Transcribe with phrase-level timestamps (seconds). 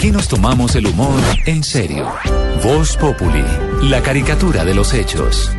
[0.00, 2.10] Aquí nos tomamos el humor en serio.
[2.64, 3.44] Voz Populi,
[3.82, 5.50] la caricatura de los hechos.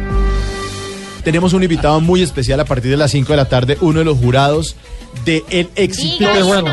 [1.24, 4.06] Tenemos un invitado muy especial a partir de las 5 de la tarde, uno de
[4.06, 4.76] los jurados
[5.26, 6.64] de El Éxito Diga Bueno.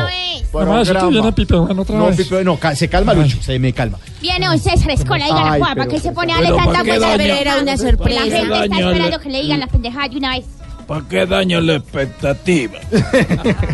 [1.11, 2.17] vienes Pipe Bueno otra No, vez.
[2.17, 3.99] Pipe, no, ca- se calma, Lucho, se me calma.
[4.19, 6.57] Viene un César Escola, diga la Ay, guapa, pero- que se pone a pero darle
[6.65, 7.17] tanta ¿para qué vuelta.
[7.17, 7.39] daña?
[7.39, 8.19] Era una ¿Para sorpresa.
[8.19, 10.45] La qué gente está esperando que le digan las pendejadas de una vez.
[10.89, 12.79] ¿Para qué daño la expectativa?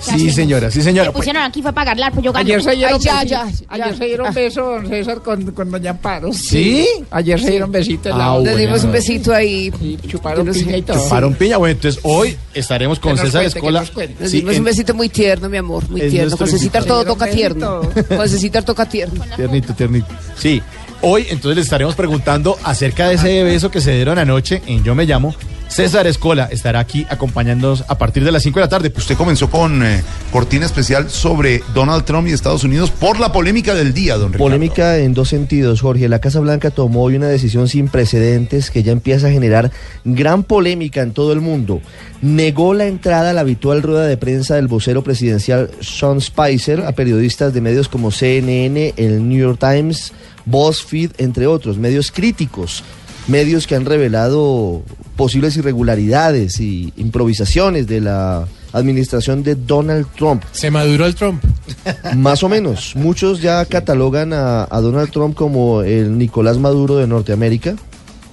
[0.00, 1.08] Sí, señora, sí, señora.
[1.10, 2.44] Me pusieron aquí fue para pagarla, pues yo gano.
[2.44, 3.30] Ayer se dieron Ay, ya, besito.
[3.30, 3.64] ya, ya.
[3.68, 6.32] Ayer se dieron beso, don César, con, con doña Amparo.
[6.32, 6.86] ¿Sí?
[7.10, 8.56] Ayer se dieron besito en la Ah, bueno.
[8.56, 9.72] dimos un besito ahí.
[9.80, 10.60] Y chuparon no sé.
[10.64, 11.02] piña y todo.
[11.02, 13.80] Chuparon piña, bueno, entonces hoy estaremos con César cuente, Escola.
[14.20, 16.36] nos Sí, dimos en- un besito muy tierno, mi amor, muy Es tierno.
[16.36, 17.80] Con Cecitar todo toca tierno.
[18.08, 19.24] Con Cecitar toca tierno.
[19.36, 20.06] Tiernito, tiernito.
[20.36, 20.60] Sí,
[21.00, 24.94] hoy entonces le estaremos preguntando acerca de ese beso que se dieron anoche en Yo
[24.94, 25.34] Me Llamo.
[25.68, 28.90] César Escola estará aquí acompañándonos a partir de las 5 de la tarde.
[28.90, 33.32] Pues Usted comenzó con eh, cortina especial sobre Donald Trump y Estados Unidos por la
[33.32, 34.44] polémica del día, don Ricardo.
[34.44, 36.08] Polémica en dos sentidos, Jorge.
[36.08, 39.70] La Casa Blanca tomó hoy una decisión sin precedentes que ya empieza a generar
[40.04, 41.80] gran polémica en todo el mundo.
[42.22, 46.92] Negó la entrada a la habitual rueda de prensa del vocero presidencial Sean Spicer a
[46.92, 50.12] periodistas de medios como CNN, el New York Times,
[50.46, 52.82] BuzzFeed, entre otros, medios críticos.
[53.28, 54.82] Medios que han revelado
[55.16, 60.42] posibles irregularidades y improvisaciones de la administración de Donald Trump.
[60.52, 61.42] Se maduró el Trump.
[62.16, 62.94] Más o menos.
[62.96, 67.76] Muchos ya catalogan a, a Donald Trump como el Nicolás Maduro de Norteamérica.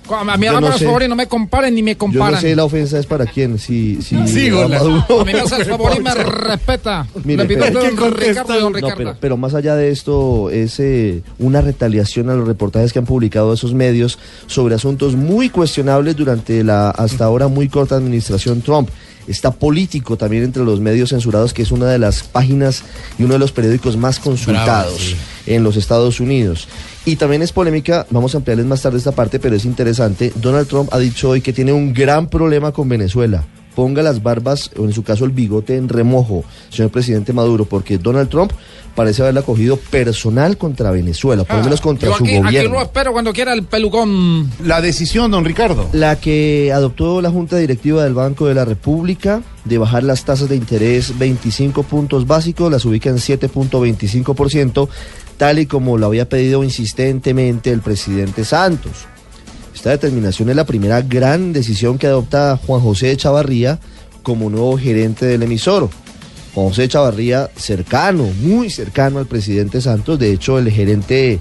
[0.07, 0.85] A mí Yo hágame no sé.
[0.85, 2.33] favor y no me comparen ni me Yo comparan.
[2.35, 3.57] no sé la ofensa es para quién.
[3.57, 4.67] Si, si Sí, a.
[4.67, 7.07] Maduro- A mí me hace el favor y me respeta.
[7.23, 10.79] Mire, Le pido pero- a don Ricardo don No, pero más allá de esto, es
[10.79, 16.15] eh, una retaliación a los reportajes que han publicado esos medios sobre asuntos muy cuestionables
[16.15, 18.89] durante la hasta ahora muy corta administración Trump.
[19.27, 22.83] Está político también entre los medios censurados, que es una de las páginas
[23.17, 25.15] y uno de los periódicos más consultados
[25.47, 26.67] en los Estados Unidos.
[27.05, 30.33] Y también es polémica, vamos a ampliarles más tarde esta parte, pero es interesante.
[30.35, 33.43] Donald Trump ha dicho hoy que tiene un gran problema con Venezuela.
[33.75, 37.97] Ponga las barbas, o en su caso el bigote, en remojo, señor presidente Maduro, porque
[37.97, 38.53] Donald Trump
[38.95, 42.43] parece haberla cogido personal contra Venezuela, por lo menos contra Ah, Yo su aquí, aquí
[42.45, 42.69] gobierno.
[42.75, 44.49] lo espero cuando quiera el pelucón.
[44.63, 45.89] La decisión, don Ricardo.
[45.91, 50.47] La que adoptó la Junta Directiva del Banco de la República de bajar las tasas
[50.47, 54.87] de interés 25 puntos básicos, las ubica en 7.25%,
[55.37, 59.05] tal y como lo había pedido insistentemente el presidente Santos.
[59.73, 63.79] Esta determinación es la primera gran decisión que adopta Juan José Chavarría
[64.23, 65.89] como nuevo gerente del emisor.
[66.53, 71.39] Juan José Chavarría, cercano, muy cercano al presidente Santos, de hecho el gerente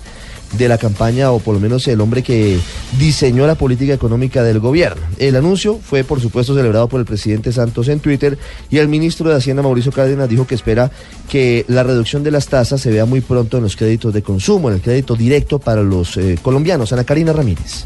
[0.57, 2.59] de la campaña, o por lo menos el hombre que
[2.99, 5.03] diseñó la política económica del gobierno.
[5.19, 8.39] El anuncio fue, por supuesto, celebrado por el presidente Santos en Twitter
[8.71, 10.91] y el ministro de Hacienda, Mauricio Cárdenas, dijo que espera
[11.29, 14.69] que la reducción de las tasas se vea muy pronto en los créditos de consumo,
[14.69, 16.93] en el crédito directo para los eh, colombianos.
[16.93, 17.85] Ana Karina Ramírez.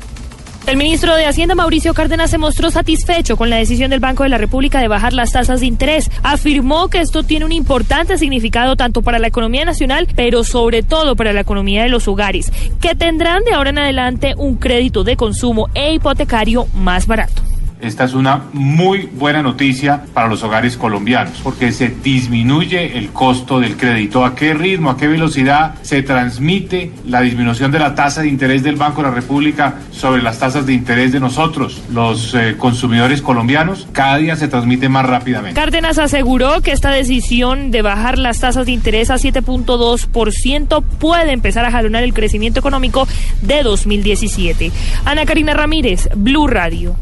[0.68, 4.28] El ministro de Hacienda, Mauricio Cárdenas, se mostró satisfecho con la decisión del Banco de
[4.28, 6.10] la República de bajar las tasas de interés.
[6.22, 11.16] Afirmó que esto tiene un importante significado tanto para la economía nacional, pero sobre todo
[11.16, 12.52] para la economía de los hogares,
[12.82, 17.40] que tendrán de ahora en adelante un crédito de consumo e hipotecario más barato.
[17.80, 23.60] Esta es una muy buena noticia para los hogares colombianos porque se disminuye el costo
[23.60, 24.24] del crédito.
[24.24, 28.62] ¿A qué ritmo, a qué velocidad se transmite la disminución de la tasa de interés
[28.62, 33.22] del Banco de la República sobre las tasas de interés de nosotros, los eh, consumidores
[33.22, 33.86] colombianos?
[33.92, 35.60] Cada día se transmite más rápidamente.
[35.60, 41.64] Cárdenas aseguró que esta decisión de bajar las tasas de interés a 7.2% puede empezar
[41.64, 43.06] a jalonar el crecimiento económico
[43.42, 44.72] de 2017.
[45.04, 46.96] Ana Karina Ramírez, Blue Radio.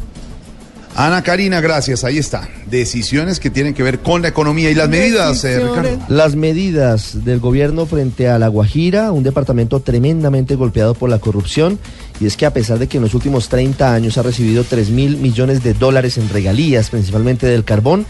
[0.99, 2.05] Ana Karina, gracias.
[2.05, 2.49] Ahí está.
[2.71, 5.99] Decisiones que tienen que ver con la economía y las medidas, eh, Ricardo.
[6.09, 11.79] Las medidas del gobierno frente a La Guajira, un departamento tremendamente golpeado por la corrupción,
[12.19, 14.89] y es que a pesar de que en los últimos 30 años ha recibido 3
[14.89, 18.07] mil millones de dólares en regalías, principalmente del carbón,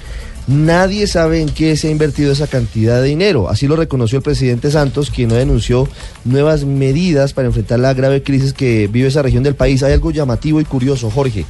[0.47, 3.49] nadie sabe en qué se ha invertido esa cantidad de dinero.
[3.49, 5.89] Así lo reconoció el presidente Santos, quien hoy denunció
[6.25, 9.83] nuevas medidas para enfrentar la grave crisis que vive esa región del país.
[9.83, 11.45] Hay algo llamativo y curioso, Jorge.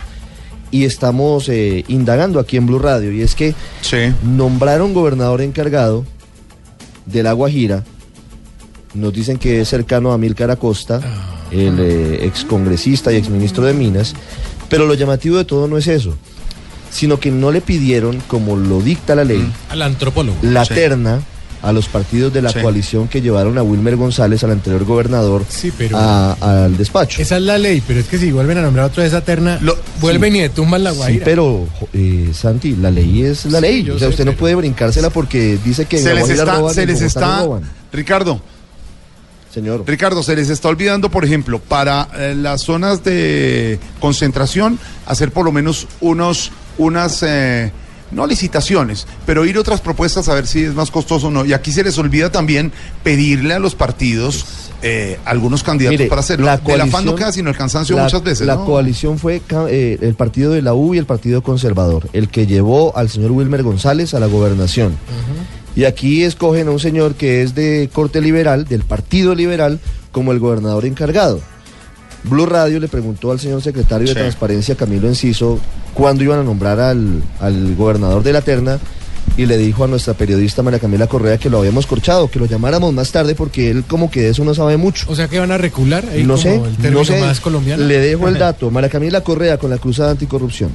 [0.71, 4.13] Y estamos eh, indagando aquí en Blue Radio, y es que Sí.
[4.25, 6.05] nombraron gobernador encargado
[7.07, 7.85] de La Guajira.
[8.95, 11.01] Nos dicen que es cercano a Milcar Acosta,
[11.51, 14.15] el eh, excongresista y exministro de Minas.
[14.69, 16.17] Pero lo llamativo de todo no es eso,
[16.91, 20.37] sino que no le pidieron, como lo dicta la ley, Al antropólogo.
[20.43, 20.75] la Sí.
[20.75, 21.21] terna
[21.63, 22.61] a los partidos de la Sí.
[22.61, 27.21] coalición que llevaron a Wilmer González, al anterior gobernador, Sí, pero- a- al despacho.
[27.21, 29.59] Esa es la ley, pero es que si vuelven a nombrar otro de esa terna,
[29.63, 31.25] Lo- vuelven y le tumban la Sí, guaira.
[31.25, 33.91] pero eh, Santi, la ley es la Sí, ley.
[33.91, 36.75] O sea, sé, usted no puede brincársela porque dice que Se les está, roban y
[36.75, 37.63] se les está roban.
[37.93, 38.41] Ricardo,
[39.53, 39.85] Señor.
[39.87, 45.47] Ricardo, se les está olvidando, por ejemplo, para eh, las zonas de concentración, hacer por
[45.47, 47.73] lo menos unos, unas, eh,
[48.11, 51.45] no licitaciones, pero ir otras propuestas a ver si es más costoso o no.
[51.45, 52.73] Y aquí se les olvida también
[53.03, 54.45] pedirle a los partidos
[54.83, 56.47] eh, algunos candidatos Mire, para hacerlo.
[56.47, 58.47] la Del afán no coalición- queda sino el cansancio la- muchas veces.
[58.47, 58.65] La ¿no?
[58.67, 62.97] coalición fue eh, el partido de la U y el partido conservador, el que llevó
[62.97, 64.97] al señor Wilmer González a la gobernación.
[65.75, 69.81] Y aquí escogen a un señor que es de corte liberal, del partido liberal,
[70.13, 71.41] como el gobernador encargado.
[72.25, 74.15] Blue Radio le preguntó al señor secretario Sí.
[74.15, 75.59] de Transparencia, Camilo Enciso,
[75.97, 78.79] cuándo iban a nombrar al, al gobernador de la terna
[79.39, 82.45] y le dijo a nuestra periodista María Camila Correa que lo habíamos corchado, que lo
[82.47, 85.07] llamáramos más tarde porque él como que de eso no sabe mucho.
[85.09, 87.21] O sea que van a recular ahí No como sé, el término no sé.
[87.21, 87.83] más colombiano.
[87.85, 88.71] Le dejo el dato.
[88.71, 90.71] María Camila Correa con la Cruzada Anticorrupción.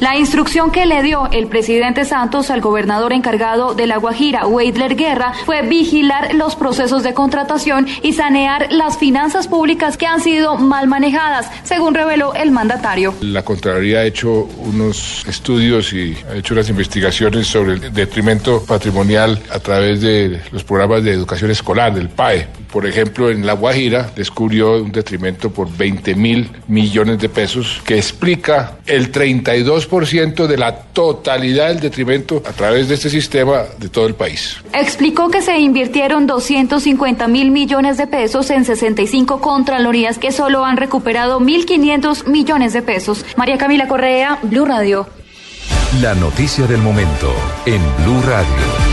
[0.00, 4.94] La instrucción que le dio el presidente Santos al gobernador encargado de La Guajira, Weidler
[4.94, 10.56] Guerra, fue vigilar los procesos de contratación y sanear las finanzas públicas que han sido
[10.56, 13.12] mal manejadas, según reveló el mandatario.
[13.22, 19.42] La Contraloría ha hecho unos estudios y ha hecho unas investigaciones sobre el detrimento patrimonial
[19.50, 22.46] a través de los programas de educación escolar, del PAE.
[22.70, 27.96] Por ejemplo, en La Guajira descubrió un detrimento por 20 mil millones de pesos que
[27.96, 29.87] explica el 32%
[30.46, 34.56] de la totalidad del detrimento a través de este sistema de todo el país.
[34.72, 40.76] Explicó que se invirtieron 250 mil millones de pesos en 65 contralorías que solo han
[40.76, 43.24] recuperado 1.500 millones de pesos.
[43.36, 45.06] María Camila Correa, Blue Radio.
[46.00, 47.32] La noticia del momento
[47.66, 48.87] en Blue Radio.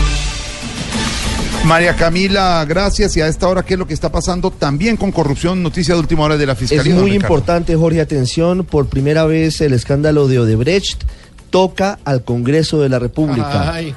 [1.66, 3.16] María Camila, gracias.
[3.16, 5.62] Y a esta hora, ¿qué es lo que está pasando también con corrupción?
[5.62, 6.94] Noticia de última hora de la Es Fiscalía.
[6.94, 7.34] don muy Ricardo.
[7.34, 8.64] importante, Jorge, atención.
[8.64, 11.02] Por primera vez el escándalo de Odebrecht
[11.50, 13.72] toca al Congreso de la República.
[13.72, 13.94] Ay,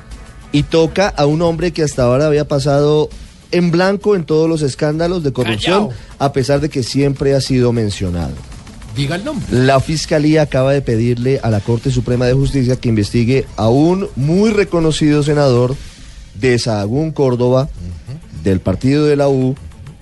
[0.51, 3.09] Y toca a un hombre que hasta ahora había pasado
[3.51, 5.99] en blanco en todos los escándalos de corrupción, Callao.
[6.19, 8.33] a pesar de que siempre ha sido mencionado.
[8.95, 9.45] diga el nombre.
[9.51, 14.07] La Fiscalía acaba de pedirle a la Corte Suprema de Justicia que investigue a un
[14.15, 15.75] muy reconocido senador
[16.39, 17.69] de Sahagún, Córdoba,
[18.43, 19.55] del partido de la U,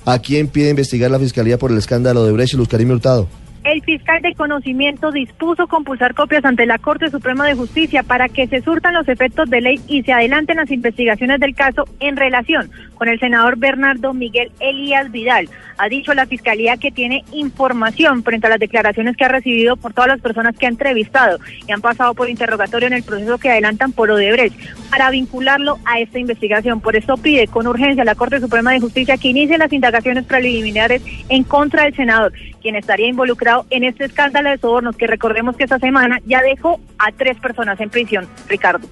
[0.06, 3.28] a quien pide investigar la Fiscalía por el escándalo de Brecht y Luz Karim Hurtado.
[3.68, 8.48] El fiscal de conocimiento dispuso compulsar copias ante la Corte Suprema de Justicia para que
[8.48, 12.72] se surtan los efectos de ley y se adelanten las investigaciones del caso en relación
[12.96, 15.50] con el senador Bernardo Miguel Elías Vidal.
[15.78, 19.94] Ha dicho la Fiscalía que tiene información frente a las declaraciones que ha recibido por
[19.94, 21.38] todas las personas que ha entrevistado
[21.68, 24.58] y han pasado por interrogatorio en el proceso que adelantan por Odebrecht
[24.90, 26.80] para vincularlo a esta investigación.
[26.80, 30.26] Por eso pide con urgencia a la Corte Suprema de Justicia que inicie las indagaciones
[30.26, 35.56] preliminares en contra del senador, quien estaría involucrado en este escándalo de sobornos que recordemos
[35.56, 38.28] que esta semana ya dejó a tres personas en prisión.
[38.48, 38.88] Ricardo.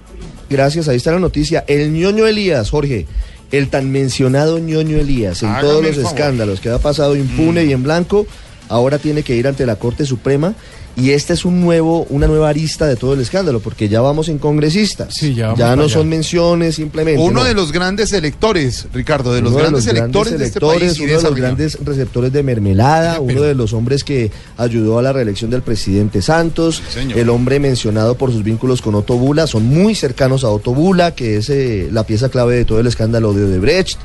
[0.48, 1.64] Gracias, ahí está la noticia.
[1.66, 3.06] El ñoño Elías, Jorge,
[3.52, 7.82] el tan mencionado ñoño Elías, en todos los escándalos que ha pasado impune y en
[7.82, 8.26] blanco,
[8.68, 10.54] ahora tiene que ir ante la Corte Suprema.
[10.98, 14.30] Y esta es un nuevo, una nueva arista de todo el escándalo, porque ya vamos
[14.30, 15.12] en congresistas.
[15.14, 15.88] Sí, ya vamos no allá.
[15.92, 17.20] son menciones simplemente.
[17.20, 17.44] Uno no.
[17.44, 20.98] de los grandes electores, Ricardo, de los Uno grandes electores de este país.
[20.98, 24.98] y uno de los grandes receptores de mermelada, uno pero- de los hombres que ayudó
[24.98, 27.18] a la reelección del presidente Santos, señor.
[27.18, 31.14] el hombre mencionado por sus vínculos con Otto Bula, son muy cercanos a Otto Bula,
[31.14, 33.98] que es eh, la pieza clave de todo el escándalo de Odebrecht.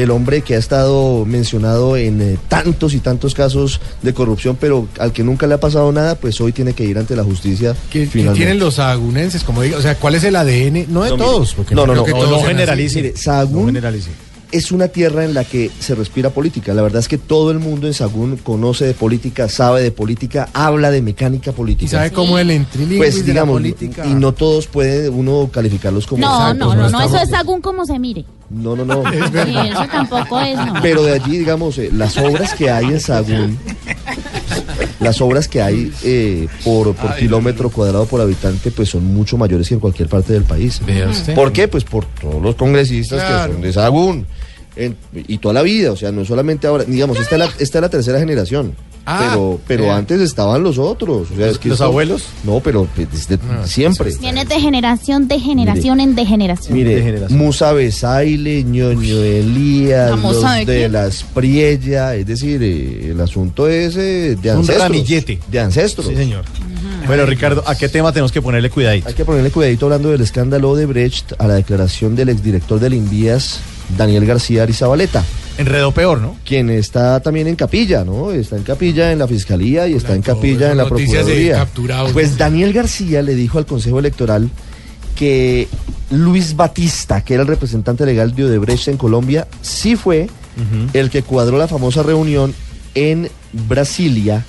[0.00, 4.88] El hombre que ha estado mencionado en eh, tantos y tantos casos de corrupción, pero
[4.98, 7.76] al que nunca le ha pasado nada, pues hoy tiene que ir ante la justicia.
[7.90, 9.44] ¿Qué, tienen los sahagunenses?
[9.44, 10.86] Como diga, o sea, ¿cuál es el ADN?
[10.92, 12.96] No de No, todos, porque no, no, creo no, que no, todos no generalice.
[13.02, 14.10] Mire, Sahagún No generalice.
[14.52, 16.74] Es una tierra en la que se respira política.
[16.74, 20.48] La verdad es que todo el mundo en Sagún conoce de política, sabe de política,
[20.52, 21.84] habla de mecánica política.
[21.84, 24.06] Y sabe cómo el entrilingüis pues de digamos, la política.
[24.06, 27.38] y no todos puede uno calificarlos como No, exactos, no, no, no, estamos- eso es
[27.38, 28.24] según cómo se mire.
[28.50, 29.02] No, no, no.
[29.10, 30.74] Sí, eso tampoco es, no.
[30.82, 33.56] Pero de allí, digamos, eh, las obras que hay en Sagún,
[34.98, 39.68] las obras que hay eh, por, por kilómetro cuadrado por habitante, pues son mucho mayores
[39.68, 40.80] que en cualquier parte del país.
[41.34, 41.68] ¿Por qué?
[41.68, 43.46] Pues por todos los congresistas Claro.
[43.46, 44.26] que son de Sagún.
[44.80, 47.78] En- y toda la vida, o sea, no solamente ahora, digamos, esta es la, esta
[47.78, 48.74] es la tercera generación.
[49.06, 51.28] Ah, pero pero antes estaban los otros.
[51.32, 52.24] O sea, es que ¿Los esto- abuelos?
[52.44, 54.12] No, pero desde No, siempre.
[54.20, 56.74] Viene de generación de generación en de generación.
[56.76, 57.38] Mire, de generación.
[57.38, 60.92] Musa Besaile, ñoño Elías, ¿Vamos los de quién?
[60.92, 64.78] las Priella, es decir, eh, el asunto es eh, de Un ancestros.
[64.88, 65.40] ramillete.
[65.50, 66.06] De ancestros.
[66.06, 66.44] Sí, señor.
[67.06, 69.08] Bueno, Ricardo, ¿a qué tema tenemos que ponerle cuidadito?
[69.08, 72.94] Hay que ponerle cuidadito hablando del escándalo de Brecht a la declaración del exdirector del
[72.94, 73.60] Invías,
[73.96, 75.24] Daniel García Arizabaleta,
[75.58, 76.36] Enredo peor, ¿no?
[76.44, 78.32] quien está también en capilla, ¿no?
[78.32, 81.68] Está en capilla en la fiscalía y está en capilla en la procuraduría.
[82.12, 84.48] Pues Daniel García le dijo al Consejo Electoral
[85.14, 85.68] que
[86.10, 90.28] Luis Batista, que era el representante legal de Odebrecht en Colombia, sí fue
[90.92, 92.54] el que cuadró la famosa reunión
[92.94, 94.44] en Brasilia,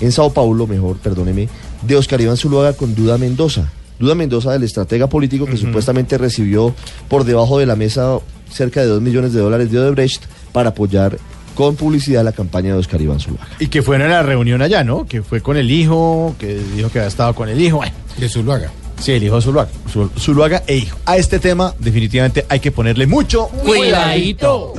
[0.00, 1.48] en Sao Paulo, mejor, perdóneme,
[1.82, 3.70] de Oscar Iván Zuluaga con Duda Mendoza.
[3.98, 6.74] Duda Mendoza, del estratega político que supuestamente recibió
[7.08, 8.18] por debajo de la mesa
[8.52, 11.18] cerca de 2 millones de dólares de Odebrecht para apoyar
[11.54, 13.48] con publicidad la campaña de Oscar Iván Zuluaga.
[13.58, 15.04] Y que fueron a la reunión allá, ¿no?
[15.06, 17.78] Que fue con el hijo, que dijo que había estado con el hijo.
[17.78, 18.70] Bueno, De Zuluaga.
[18.98, 19.70] sí, el hijo de Zuluaga.
[19.92, 20.96] Zul- Zuluaga e hijo.
[21.06, 24.72] A este tema, definitivamente, hay que ponerle mucho Cuidadito.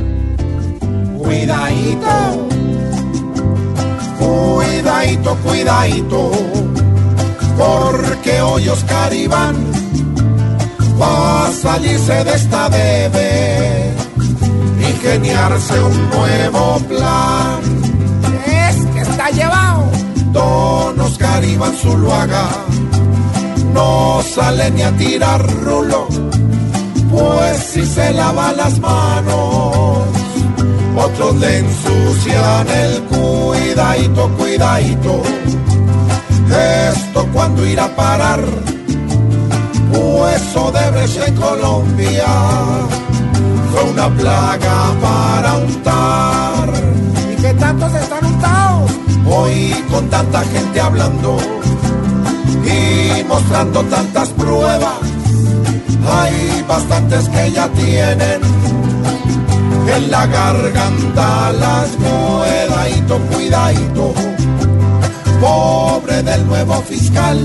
[1.18, 2.48] Cuidadito,
[4.20, 6.32] cuidadito, cuidadito,
[7.58, 9.56] porque hoy Oscar Iván
[11.02, 13.94] va a salirse de esta debe,
[14.90, 17.60] ingeniarse un nuevo plan.
[18.46, 19.92] Es que está llevado.
[20.32, 22.48] Don Oscar Iván Zuluaga
[23.74, 26.08] no sale ni a tirar rulo,
[27.12, 30.12] pues si se lava las manos
[30.96, 35.22] otros le ensucian el cuidadito, cuidadito.
[36.92, 38.42] Esto cuando irá a parar,
[39.92, 42.28] pues Odebrecht en Colombia
[43.72, 46.70] fue una plaga para untar.
[47.32, 48.92] ¿Y qué tantos están untados?
[49.26, 51.38] Hoy con tanta gente hablando
[52.66, 55.00] y mostrando tantas pruebas,
[56.10, 58.42] hay bastantes que ya tienen
[59.96, 61.90] en la garganta las
[63.12, 64.14] cuidadito, cuidadito,
[65.40, 67.40] pobre del nuevo fiscal,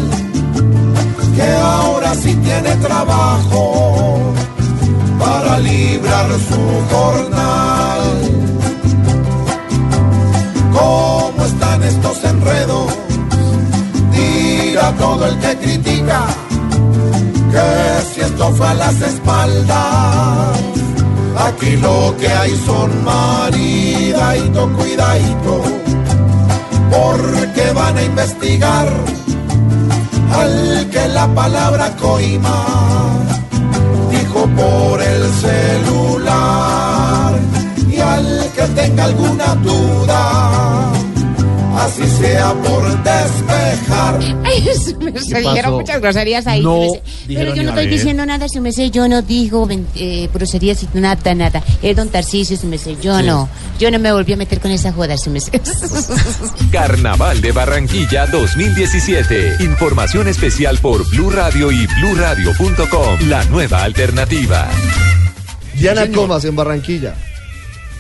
[1.37, 4.33] que ahora sí tiene trabajo
[5.19, 6.63] para librar su
[6.93, 8.03] jornal.
[10.73, 12.93] ¿Cómo están estos enredos?
[14.13, 16.27] Dirá todo el que critica
[17.53, 20.67] que si esto fue a las espaldas
[21.39, 25.63] Aquí lo que hay son maridadito, cuidadito,
[26.91, 28.89] porque van a investigar
[30.33, 32.65] al que la palabra coima
[34.11, 37.35] dijo por el celular
[37.89, 40.56] y al que tenga alguna duda,
[41.87, 44.19] así sea por despejar.
[44.45, 45.77] Ay, su merced, ¿Qué dijeron pasó?
[45.81, 46.63] muchas groserías ahí.
[46.63, 46.81] No
[47.27, 48.91] Pero yo no estoy diciendo nada, su merced.
[48.91, 51.63] Yo no digo eh, groserías y nada, nada.
[51.83, 52.97] Es don Tarcisio, su merced.
[53.01, 53.27] Yo Sí.
[53.27, 53.49] no.
[53.79, 55.61] Yo no me volví a meter con esa joda, su merced.
[56.73, 59.57] Carnaval de Barranquilla 2017.
[59.61, 63.29] Información especial por Blue Radio y BlueRadio.com.
[63.29, 64.69] La nueva alternativa.
[65.75, 67.15] Diana Comas en Barranquilla.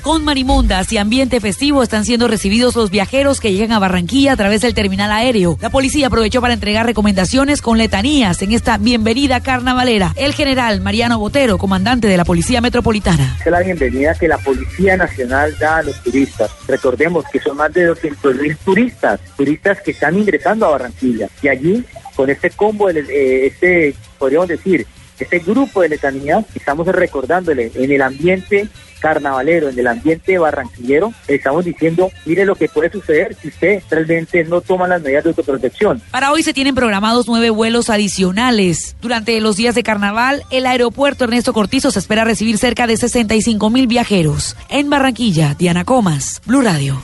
[0.06, 4.36] Con marimundas y ambiente festivo están siendo recibidos los viajeros que llegan a Barranquilla a
[4.36, 5.58] través del terminal aéreo.
[5.60, 10.12] La policía aprovechó para entregar recomendaciones con letanías en esta bienvenida carnavalera.
[10.14, 13.36] El general Mariano Botero, comandante de la Policía Metropolitana.
[13.44, 16.52] es la bienvenida que la Policía Nacional da a los turistas.
[16.68, 21.28] Recordemos que son más de 200 mil turistas, turistas que están ingresando a Barranquilla.
[21.42, 21.84] Y allí,
[22.14, 24.86] con este combo, eh, este, podríamos decir,
[25.18, 28.68] este grupo de letanías, estamos recordándole en el ambiente
[29.00, 34.44] carnavalero, en el ambiente barranquillero, estamos diciendo, mire lo que puede suceder si usted realmente
[34.44, 36.00] no toma las medidas de autoprotección.
[36.10, 38.96] Para hoy se tienen programados nueve vuelos adicionales.
[39.00, 43.70] Durante los días de carnaval, el aeropuerto Ernesto Cortizo se espera recibir cerca de 65
[43.70, 44.56] mil viajeros.
[44.68, 47.00] En Barranquilla, Diana Comas, Blue Radio.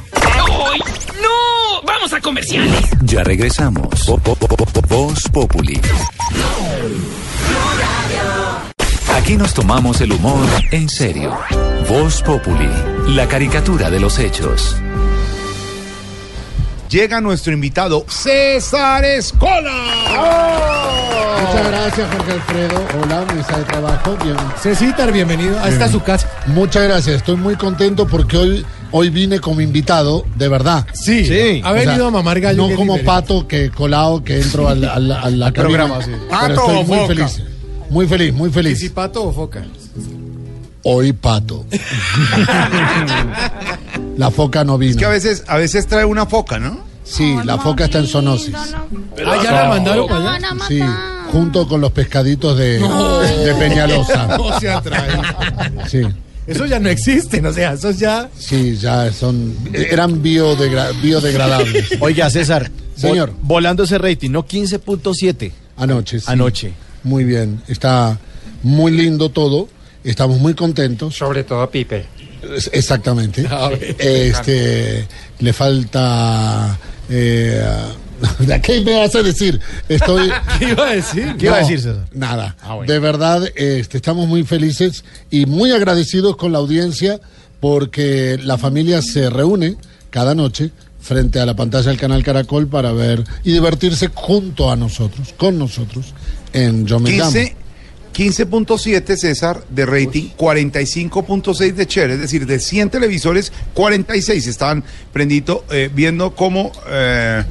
[1.20, 1.82] ¡No!
[1.86, 2.74] ¡Vamos a comerciales!
[3.04, 3.86] Ya regresamos.
[4.08, 5.80] Vo- vo- vo- vo- Voz Populi.
[9.32, 11.34] Aquí nos tomamos el humor en serio.
[11.88, 12.68] Voz Populi.
[13.14, 14.76] La caricatura de los hechos.
[16.90, 19.72] Llega nuestro invitado César Escola.
[21.40, 22.84] Muchas gracias, Jorge Alfredo.
[23.02, 24.18] Hola, mesa de trabajo.
[24.22, 24.36] Bien.
[24.60, 25.58] Cecitar, bienvenido.
[25.62, 26.28] Ahí está su casa.
[26.48, 27.16] Muchas gracias.
[27.16, 30.86] Estoy muy contento porque hoy, hoy vine como invitado, de verdad.
[30.92, 31.62] Sí, Sí.
[31.64, 32.68] Ha venido a mamar gallo.
[32.68, 35.86] No como pato que colado que entro al, al- a la Al cabina.
[35.86, 36.10] programa, sí.
[36.10, 37.42] Pero ¿Pato estoy o muy feliz.
[37.92, 38.78] Muy feliz, muy feliz.
[38.78, 39.64] ¿Y si pato o foca?
[40.84, 41.64] Hoy pato.
[44.16, 44.92] la foca no vino.
[44.92, 46.80] Es que a veces, a veces trae una foca, ¿no?
[47.04, 48.54] Sí, la foca está en zoonosis.
[48.54, 50.48] Ah, ya la mandaron para allá.
[50.68, 50.80] Sí,
[51.30, 54.26] junto con los pescaditos de, de Peñalosa.
[54.38, 55.10] No se atrae.
[55.88, 56.00] Sí.
[56.46, 58.28] Eso ya no existe, o sea, eso ya.
[58.38, 59.54] Sí, ya son.
[59.72, 61.90] Eran biodegra- biodegradables.
[62.00, 62.70] Oiga, César.
[62.96, 63.30] Señor.
[63.30, 64.44] vo- volando ese rating, ¿no?
[64.46, 65.52] 15.7.
[65.76, 66.18] Anoche.
[66.20, 66.26] sí.
[66.28, 66.72] Anoche.
[67.04, 67.62] Muy bien.
[67.68, 68.18] Está
[68.62, 69.68] muy lindo todo.
[70.04, 71.16] Estamos muy contentos.
[71.16, 72.06] Sobre todo Pipe.
[72.72, 73.46] Exactamente.
[73.50, 73.96] A ver.
[73.98, 75.06] Este,
[75.38, 76.78] le falta
[77.08, 77.64] eh,
[78.62, 79.60] ¿Qué me vas a decir?
[79.88, 80.30] Estoy.
[80.58, 81.36] ¿Qué iba a decir?
[81.38, 82.06] ¿Qué iba a decir, César?
[82.12, 82.56] Nada.
[82.62, 82.92] Ah, bueno.
[82.92, 87.20] De verdad, este, estamos muy felices y muy agradecidos con la audiencia
[87.60, 89.76] porque la familia se reúne
[90.10, 94.76] cada noche frente a la pantalla del canal Caracol para ver y divertirse junto a
[94.76, 96.14] nosotros, con nosotros,
[96.52, 97.30] en Yo Me Llamo.
[97.32, 97.56] 15
[98.14, 105.64] 15.7 César de rating, 45.6 de share, es decir, de 100 televisores, 46 estaban prendito
[105.70, 107.42] eh, viendo cómo eh,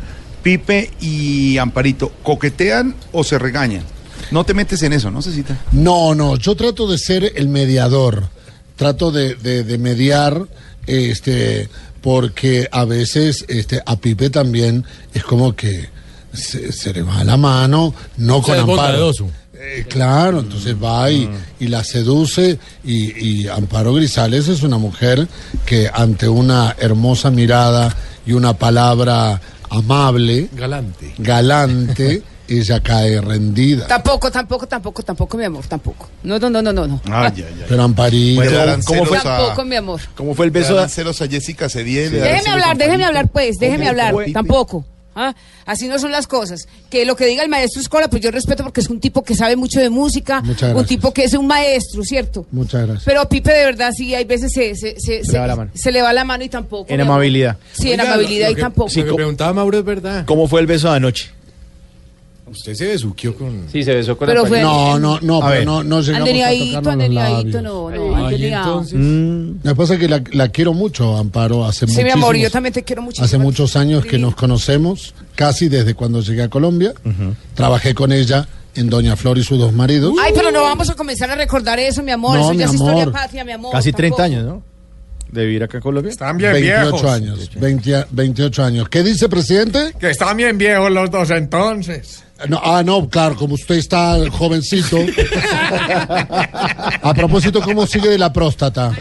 [0.44, 3.84] Pipe y Amparito coquetean o se regañan.
[4.30, 5.60] No te metes en eso, ¿no, Cecita?
[5.72, 8.30] No, no, yo trato de ser el mediador,
[8.76, 10.46] trato de, de- de mediar,
[10.86, 11.70] este,
[12.02, 15.90] porque a veces este, a Pipe también es como que
[16.34, 19.12] se, se le va la mano, no con amparo.
[19.64, 25.28] Eh, claro, entonces va y, y la seduce y, y Amparo Grisales es una mujer
[25.68, 27.96] que ante una hermosa mirada
[28.26, 31.14] y una palabra amable, Galante.
[31.20, 33.86] galante, ella cae rendida.
[33.86, 36.10] Tampoco, tampoco, tampoco, tampoco, mi amor, tampoco.
[36.24, 36.88] No, no, no, no, no.
[36.88, 37.02] no.
[37.70, 39.18] Pero Amparito, darán ¿cómo fue?
[39.20, 40.02] a- Tampoco, mi amor.
[40.16, 40.90] ¿Cómo fue el beso?
[40.90, 42.12] celos a Jessica Cediel.
[42.20, 44.12] darán Déjeme hablar, déjeme hablar, pues, déjeme hablar.
[44.14, 44.32] fue?
[44.32, 44.86] Tampoco.
[45.16, 45.34] ¿Ah?
[45.66, 46.68] Así no son las cosas.
[46.90, 49.36] Que lo que diga el maestro Escola, pues yo respeto porque es un tipo que
[49.36, 50.44] sabe mucho de música,
[50.76, 52.46] un tipo que es un maestro, ¿cierto?
[52.52, 53.04] Muchas gracias.
[53.06, 55.72] Pero Pipe de verdad sí, hay veces se, se, se, le va la mano.
[55.74, 56.92] se le va la mano y tampoco.
[56.94, 57.58] En amabilidad.
[57.74, 58.92] Sí, en amabilidad lo y que- tampoco.
[58.96, 60.26] Lo que preguntaba Mauro es verdad.
[60.26, 61.30] ¿Cómo fue el beso de anoche?
[62.52, 63.66] Usted se besuqueó con.
[63.72, 64.70] Sí, se besó con Pero Amparito.
[64.70, 65.66] fue- No, no, no, A pero ver.
[65.66, 67.64] no, no llegamos a labios.
[67.64, 69.00] no, no, Ay, entonces.
[69.00, 69.62] Mm.
[69.64, 72.74] Que pasa es que la, la quiero mucho, Amparo, hace Sí, mi amor, yo también
[72.74, 73.26] te quiero muchísimo.
[73.26, 76.94] Hace muchos años que nos conocemos, casi desde cuando llegué a Colombia.
[77.56, 80.14] Trabajé con ella en Doña Flor y sus dos maridos.
[80.22, 82.36] Ay, pero no vamos a comenzar a recordar eso, mi amor.
[82.38, 83.12] No, eso mi ya es historia amor.
[83.14, 83.72] patria, mi amor.
[83.72, 84.24] Casi 30 tampoco.
[84.40, 84.71] años, ¿no?
[85.32, 86.10] De vivir acá en Colombia.
[86.12, 87.04] Están bien 28 viejos.
[87.12, 88.90] años, 20 28 años.
[88.90, 89.94] ¿Qué dice, presidente?
[90.00, 92.24] Que están bien viejos los dos entonces.
[92.50, 94.98] No, ah, no, claro, como usted está jovencito.
[97.02, 98.92] a propósito, ¿cómo sigue de la próstata?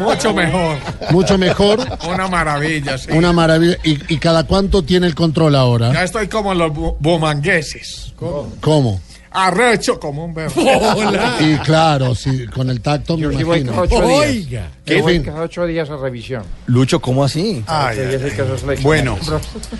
[0.00, 0.76] Mucho mejor.
[1.10, 3.10] Mucho mejor, Una maravilla, sí.
[3.12, 3.76] una maravilla.
[3.84, 6.04] ¿Y, y cada cuánto tiene el control Ya ahora?
[6.04, 8.12] estoy como los bu- bumangueses.
[8.60, 9.00] ¿Cómo?
[9.30, 10.50] Arrecho como un bebé.
[11.40, 13.72] Y claro, sí, con el tacto me Yo sí voy imagino.
[13.72, 14.20] cada ocho días.
[14.28, 14.68] Oiga.
[14.84, 15.22] ¿Qué Yo voy fin?
[15.22, 16.42] cada ocho días a revisión.
[16.66, 17.62] Lucho, ¿cómo así?
[17.66, 19.18] Ay, que Bueno,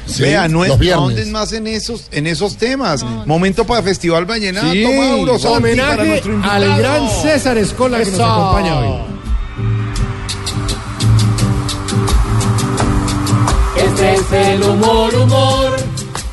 [0.06, 1.26] Sí, vea, no, es, los viernes.
[1.28, 3.02] más en esos, en esos temas.
[3.26, 6.54] Momento para Festival Vallenato, Sí, Mauro, Santi, para Homenaje nuestro invitado.
[6.54, 8.24] al gran César Escola que nos Eso.
[8.26, 9.02] acompaña hoy.
[13.76, 15.76] Este es el humor, humor,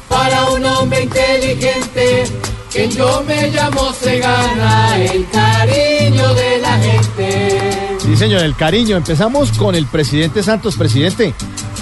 [0.10, 2.24] para un hombre inteligente.
[2.76, 7.98] Que yo me llamo se gana el cariño de la gente.
[8.04, 8.98] Sí, señor, el cariño.
[8.98, 10.76] Empezamos con el presidente Santos.
[10.76, 11.34] Presidente,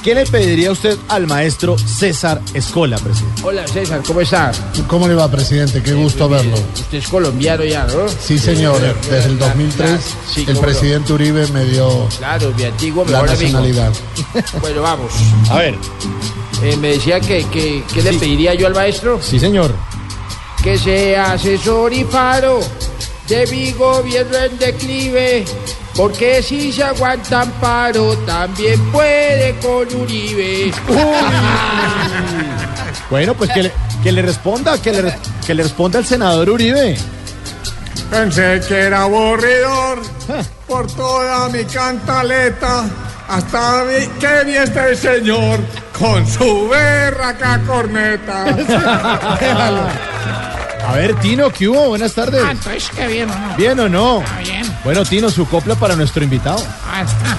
[0.03, 3.41] ¿qué le pediría usted al maestro César Escola, presidente?
[3.43, 4.61] Hola César, ¿cómo estás?
[4.87, 5.81] ¿Cómo le va, presidente?
[5.81, 6.55] Qué gusto verlo.
[6.75, 8.07] Usted es colombiano ya, ¿no?
[8.07, 8.79] Sí, señor.
[9.09, 9.99] Desde el 2003,
[10.31, 13.41] Sí, el presidente Uribe me dio Claro, mi antiguo la mejor amigo.
[13.41, 13.91] nacionalidad.
[14.61, 15.11] Bueno, vamos.
[15.49, 15.75] A ver.
[16.61, 19.73] Eh, me decía que, que, que le pediría yo al maestro Sí, señor.
[20.63, 22.61] Que sea asesor y faro
[23.27, 25.45] de mi gobierno en declive.
[25.95, 30.71] Porque si se aguantan paro, también puede con Uribe.
[33.09, 33.71] Bueno, pues que le,
[34.01, 36.97] que le responda, que le, que le responda el senador Uribe.
[38.09, 40.01] Pensé que era aburridor
[40.67, 42.83] por toda mi cantaleta.
[43.27, 45.59] Hasta vi- que vi este señor
[45.97, 48.45] con su berraca corneta.
[50.85, 51.87] A ver, Tino, ¿qué hubo?
[51.89, 52.43] Buenas tardes.
[52.45, 53.55] Ah, entonces qué bien o no.
[53.55, 54.19] ¿Bien o no?
[54.21, 54.77] Está bien.
[54.83, 56.61] Bueno, Tino, su copla para nuestro invitado.
[56.91, 57.37] Ah, está.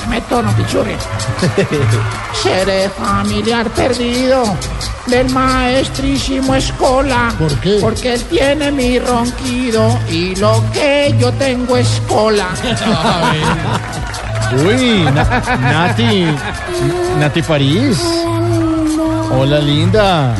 [0.00, 0.96] Se me tono, pichurri.
[2.42, 4.44] Seré familiar perdido
[5.06, 7.32] del maestrísimo Escola.
[7.38, 7.78] ¿Por qué?
[7.80, 12.48] Porque él tiene mi ronquido y lo que yo tengo es cola.
[14.64, 16.26] Uy, Na- Nati,
[17.18, 17.98] Nati París.
[19.32, 20.34] Hola, linda.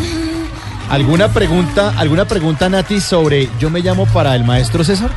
[0.90, 5.10] ¿Alguna pregunta, alguna pregunta, Nati, sobre yo me llamo para el maestro César?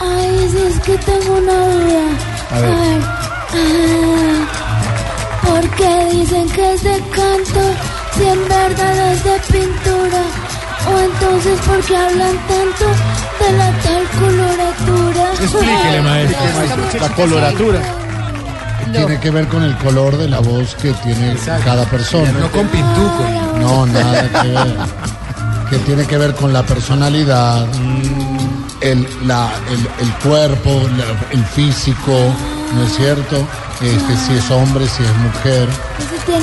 [0.00, 2.02] Ay, es que tengo una duda.
[2.54, 2.70] A ver.
[2.70, 3.00] Ay,
[3.54, 7.60] ah, ¿Por qué dicen que es de canto
[8.18, 10.22] si en verdad es de pintura?
[10.90, 12.86] O entonces, ¿por qué hablan tanto
[13.40, 15.32] de la tal coloratura?
[15.40, 17.00] Explíquele, maestro.
[17.00, 17.80] La coloratura.
[18.92, 22.32] Tiene que ver con el color de la voz que tiene cada persona.
[22.32, 23.24] No con pintuco.
[23.60, 24.76] No, nada que ver.
[25.68, 27.66] Que tiene que ver con la personalidad,
[28.80, 32.12] el, la, el, el cuerpo, la- el físico,
[32.74, 33.46] ¿no es cierto?
[33.80, 35.68] Este, si es hombre, si es mujer,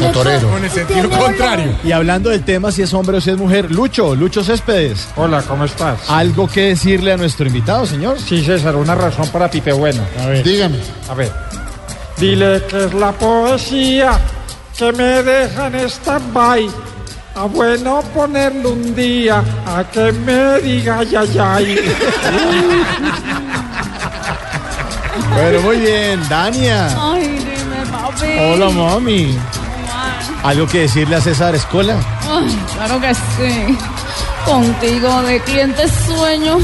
[0.01, 0.49] o torero.
[0.49, 1.75] Con el sentido contrario.
[1.83, 5.09] Y hablando del tema, si es hombre o si es mujer, Lucho, Lucho Céspedes.
[5.17, 6.09] Hola, ¿cómo estás?
[6.09, 8.17] ¿Algo que decirle a nuestro invitado, señor?
[8.19, 10.01] Sí, César, una razón para Pipe Bueno.
[10.21, 10.43] A ver.
[10.45, 10.77] Dígame.
[11.09, 11.31] A ver.
[12.17, 14.17] Dile que es la poesía
[14.77, 16.69] que me deja en stand-by.
[17.37, 21.59] A bueno ponerle un día a que me diga ya ya.
[25.33, 26.87] Bueno, muy bien, Dania.
[26.97, 28.39] Ay, dime, papi.
[28.39, 29.37] Hola, mami.
[30.43, 31.97] ¿Algo que decirle a César Escola?
[32.21, 33.77] Ay, claro que sí.
[34.45, 36.57] Contigo de cliente sueño,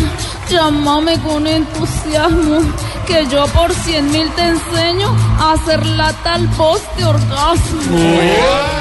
[0.49, 2.61] llámame con entusiasmo,
[3.05, 8.80] que yo por cien mil te enseño a hacer la tal voz de orgasmo.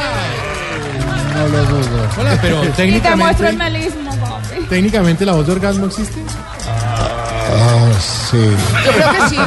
[1.41, 2.09] No lo dudo.
[2.19, 4.63] Hola, pero Y te muestro el técnicamente, melismo, papi.
[4.69, 6.21] técnicamente la voz de orgasmo existe.
[6.67, 8.37] Ah, sí.
[8.85, 9.37] Yo creo que sí.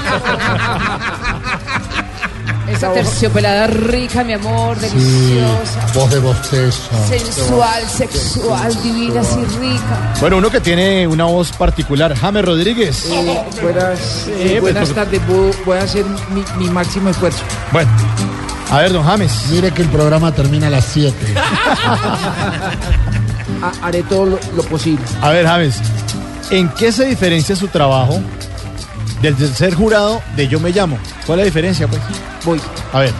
[2.71, 6.89] Esa terciopelada rica, mi amor, Sí, deliciosa, voz de bostezo.
[7.07, 10.13] sensual, sexual, divina, así rica.
[10.19, 13.05] Bueno, uno que tiene una voz particular, James Rodríguez.
[13.11, 16.03] Eh, buenas Eh, buenas pues, tardes, voy, voy a hacer
[16.33, 17.43] mi, mi máximo esfuerzo.
[17.71, 17.91] Bueno,
[18.71, 19.31] a ver, don James.
[19.51, 21.15] Mire que el programa termina a las 7.
[23.61, 25.03] Ha- haré todo lo, lo posible.
[25.21, 25.75] A ver, James,
[26.49, 28.19] ¿en qué se diferencia su trabajo
[29.21, 30.97] del de ser jurado de Yo Me Llamo?
[31.25, 32.01] ¿Cuál es la diferencia, pues?
[32.45, 32.61] Voy.
[32.91, 33.13] A ver.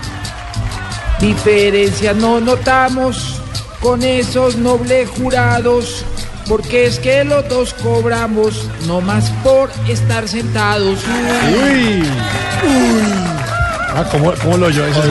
[1.20, 3.40] Diferencia no notamos
[3.82, 6.04] con esos nobles jurados,
[6.50, 11.00] porque es que los dos cobramos no más por estar sentados.
[11.64, 12.04] Uy.
[13.96, 15.02] Ah, ¿cómo, cómo lo oyó eso?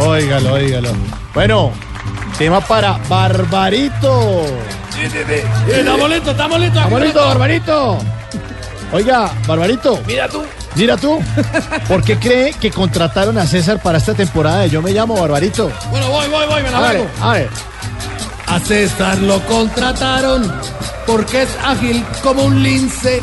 [0.00, 0.90] Óigalo, óigalo.
[1.32, 1.72] Bueno,
[2.36, 4.44] tema para Barbarito.
[5.66, 6.82] Estamos listos, estamos listos.
[6.82, 7.98] Estamos listos, Barbarito.
[8.92, 10.00] Oiga, Barbarito.
[10.06, 10.44] Mira tú.
[10.74, 11.18] Mira tú.
[11.88, 15.70] ¿Por qué cree que contrataron a César para esta temporada de Yo Me Llamo Barbarito?
[15.90, 17.48] Bueno, voy, voy, voy, me la A ver, a ver.
[18.46, 20.52] A César lo contrataron
[21.06, 23.20] porque es ágil como un lince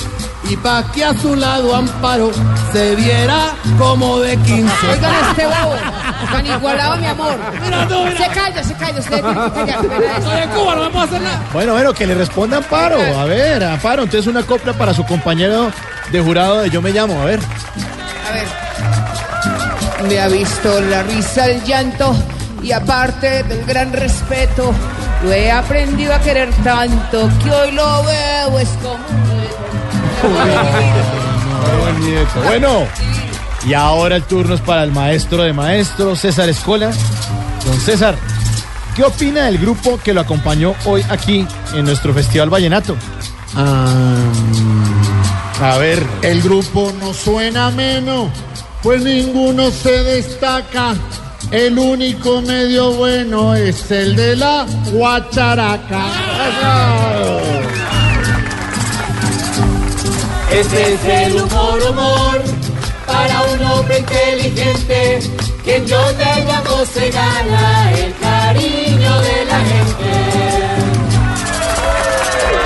[0.50, 2.32] y pa' que a su lado Amparo
[2.72, 4.88] se viera como de 15.
[4.92, 5.76] Oigan este bobo,
[6.32, 7.36] tan igualado, mi amor.
[7.64, 8.18] Mira tú, mira.
[8.18, 9.86] Se calla, se calla, usted tiene que callar.
[9.86, 10.30] espera eso.
[10.30, 11.42] Soy de Cuba, no me puedo hacer nada.
[11.54, 12.98] Bueno, bueno, que le responda Amparo.
[13.20, 15.72] A ver, Amparo, entonces una copla para su compañero
[16.12, 17.22] de jurado de Yo Me Llamo.
[17.22, 17.40] A ver.
[18.30, 20.08] A ver.
[20.08, 22.16] Me ha visto la risa, el llanto
[22.62, 24.74] y aparte del gran respeto,
[25.24, 29.35] lo he aprendido a querer tanto que hoy lo veo es como un
[32.46, 32.86] Bueno,
[33.66, 36.92] y ahora el turno es para el maestro de maestros, César Escola.
[37.66, 38.16] Don César,
[38.96, 42.96] ¿qué opina del grupo que lo acompañó hoy aquí en nuestro Festival Vallenato?
[45.62, 46.06] a ver.
[46.22, 48.30] El grupo no suena menos,
[48.84, 50.96] pues ninguno se destaca.
[51.52, 56.06] El único medio bueno es el de la guacharaca.
[60.52, 62.44] Este es el humor, humor,
[63.06, 65.20] para un hombre inteligente.
[65.64, 70.12] Quien yo te llamo se gana el cariño de la gente.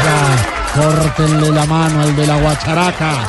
[0.03, 3.27] Ya, córtenle la mano al de la guacharaca.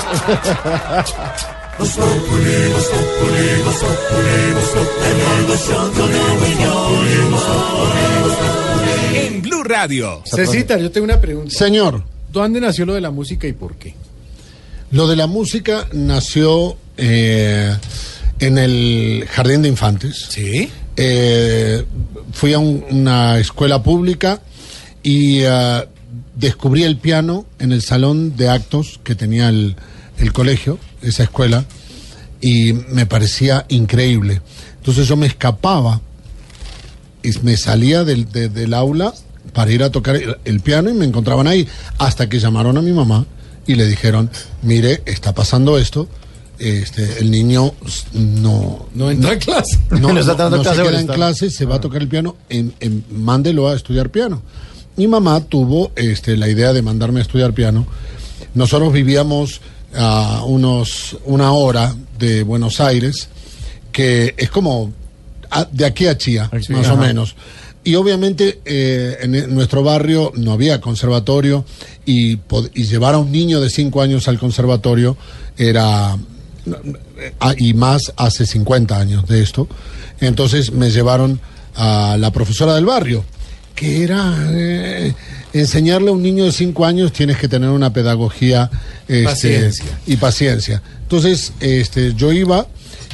[9.14, 10.22] En Blue Radio.
[10.24, 11.50] Cecita, Cecita, yo tengo una pregunta.
[11.56, 12.02] Señor.
[12.32, 13.94] ¿Dónde nació lo de la música y por qué?
[14.90, 17.76] Lo de la música nació eh,
[18.40, 20.26] en el Jardín de Infantes.
[20.29, 20.68] Sí.
[20.96, 21.85] Eh,
[22.33, 24.40] fui a un- una escuela pública
[25.03, 25.87] y eh,
[26.37, 29.76] descubrí el piano en el salón de actos que tenía el,
[30.18, 31.64] el colegio, esa escuela,
[32.40, 34.40] y me parecía increíble.
[34.79, 36.00] Entonces yo me escapaba
[37.22, 39.14] y me salía del, de- del aula
[39.53, 41.66] para ir a tocar el, el piano y me encontraban ahí
[41.98, 43.26] hasta que llamaron a mi mamá
[43.66, 44.31] y le dijeron,
[44.62, 46.09] mire, está pasando esto,
[46.59, 47.73] este, el niño
[48.12, 48.87] no...
[48.94, 49.79] No entra en clase.
[49.90, 52.09] No, No está dando no clase se queda en clase, se va a tocar el
[52.09, 54.42] piano, en, en- mándelo a estudiar piano.
[54.96, 57.87] Mi mamá tuvo este, la idea de mandarme a estudiar piano.
[58.55, 59.61] Nosotros vivíamos
[59.94, 63.29] a unos, una hora de Buenos Aires,
[63.92, 64.92] que es como
[65.51, 67.35] a- de aquí a Chía, Sí, más o menos.
[67.82, 71.64] Y obviamente eh, en en nuestro barrio no había conservatorio
[72.04, 72.38] y,
[72.74, 75.16] y llevar a un niño de cinco años al conservatorio
[75.56, 76.16] era
[77.40, 79.66] ah, y más hace 50 años de esto.
[80.20, 81.40] Entonces me llevaron
[81.74, 83.24] a la profesora del barrio,
[83.74, 85.14] que era eh,
[85.52, 88.70] enseñarle a un niño de 5 años tienes que tener una pedagogía
[89.08, 89.98] este, Paciencia.
[90.06, 90.82] y paciencia.
[91.02, 92.66] Entonces este, yo iba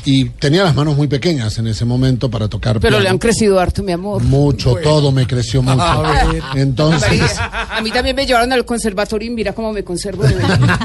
[0.06, 3.58] y tenía las manos muy pequeñas en ese momento para tocar Pero le han crecido
[3.58, 4.22] harto, mi amor.
[4.22, 5.82] Mucho, todo me creció mucho.
[5.82, 6.42] A ver.
[6.54, 10.22] Entonces, A mí también me llevaron al conservatorio y mira cómo me conservo.
[10.22, 10.36] de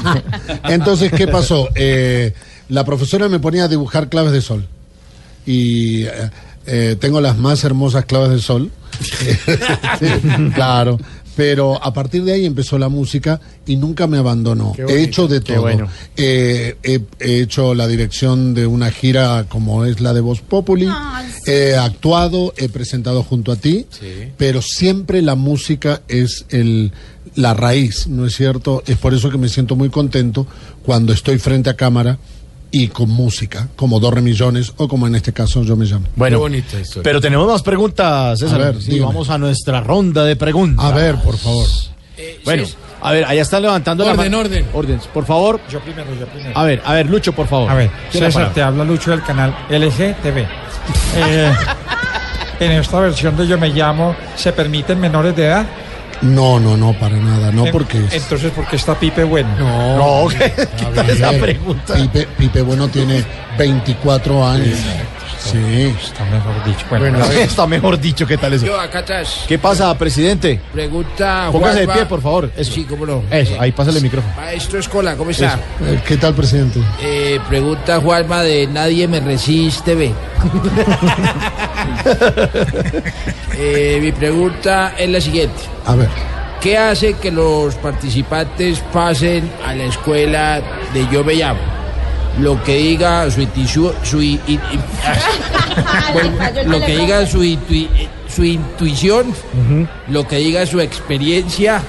[0.64, 1.68] entonces ¿qué pasó?
[1.76, 2.34] Eh,
[2.68, 4.66] la profesora me ponía a dibujar claves de sol.
[5.46, 6.30] Y eh,
[6.66, 8.70] eh, tengo las más hermosas claves de sol.
[9.98, 10.06] Sí,
[10.54, 10.98] claro.
[11.34, 14.74] Pero a partir de ahí empezó la música y nunca me abandonó.
[14.76, 15.62] He hecho de todo.
[15.62, 15.88] bueno.
[16.16, 20.88] Eh, he, he hecho la dirección de una gira como es la de Voz Populi.
[21.46, 23.86] He actuado, he presentado junto a ti.
[24.36, 26.92] Pero siempre la música es el,
[27.34, 28.82] la raíz, ¿no es cierto?
[28.86, 30.46] Es por eso que me siento muy contento
[30.84, 32.18] cuando estoy frente a cámara
[32.72, 36.06] y con música, como Dos Remillones o como en este caso yo me llamo.
[36.16, 36.40] Bueno,
[37.02, 38.60] pero tenemos más preguntas, César.
[38.60, 39.12] A ver, Sí, dígame.
[39.12, 40.84] vamos a nuestra ronda de preguntas.
[40.84, 41.66] A ver, por favor.
[42.44, 42.64] Bueno,
[43.02, 44.38] a ver, allá están levantando la Orden, mano.
[44.40, 44.66] orden.
[44.72, 45.60] Orden, por favor.
[45.70, 46.56] Yo primero, yo primero.
[46.58, 47.70] A ver, a ver, Lucho, por favor.
[47.70, 50.46] A ver, ¿Quién ha César, te habla Lucho del canal LGTV.
[51.16, 51.52] Eh,
[52.58, 55.66] en esta versión de Yo Me Llamo, ¿se permiten menores de edad?
[56.22, 57.98] No, no, no, para nada, no En- porque...
[58.04, 59.48] es- Entonces, ¿por qué está Pipe bueno?
[59.58, 60.52] No, ¿qué,
[60.84, 61.16] A ver,
[61.94, 63.24] Pipe, Pipe Bueno tiene
[63.58, 64.78] 24 años.
[65.44, 65.94] Sí.
[66.02, 66.86] Está mejor dicho.
[66.88, 67.38] Bueno, Bueno, a ver.
[67.38, 68.66] está mejor dicho que tal eso.
[68.66, 69.44] Yo acá atrás.
[69.48, 70.60] ¿Qué pasa, presidente?
[70.72, 72.00] Pregunta Póngase de Juanma.
[72.02, 72.50] pie, por favor.
[72.56, 72.72] Eso.
[72.72, 73.22] Sí, cómo no.
[73.30, 74.34] Eso, ahí pásale el micrófono.
[74.36, 75.58] Maestro Escola, ¿cómo está?
[75.80, 76.80] Eh, ¿Qué tal, presidente?
[77.00, 80.12] Eh, pregunta Juanma de Nadie me resiste, ve.
[83.54, 85.60] Eh, mi pregunta es la siguiente.
[85.86, 86.08] A ver.
[86.60, 90.60] ¿Qué hace que los participantes pasen a la escuela
[90.94, 91.60] de Yo Me Llamo?
[92.38, 94.58] Lo que diga su intuición, su, i- i- i-
[96.14, 96.32] bueno,
[96.66, 97.88] lo que diga su, intui-
[98.28, 99.34] su intuición,
[100.08, 101.82] lo que diga su experiencia,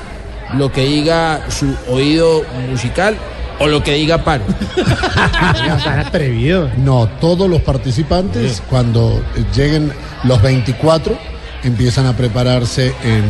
[0.57, 3.15] lo que diga su oído musical
[3.59, 4.43] o lo que diga Paro.
[5.83, 6.69] Tan atrevido.
[6.77, 9.93] No, todos los participantes, cuando eh, lleguen
[10.25, 11.17] los 24,
[11.63, 13.23] empiezan a prepararse en,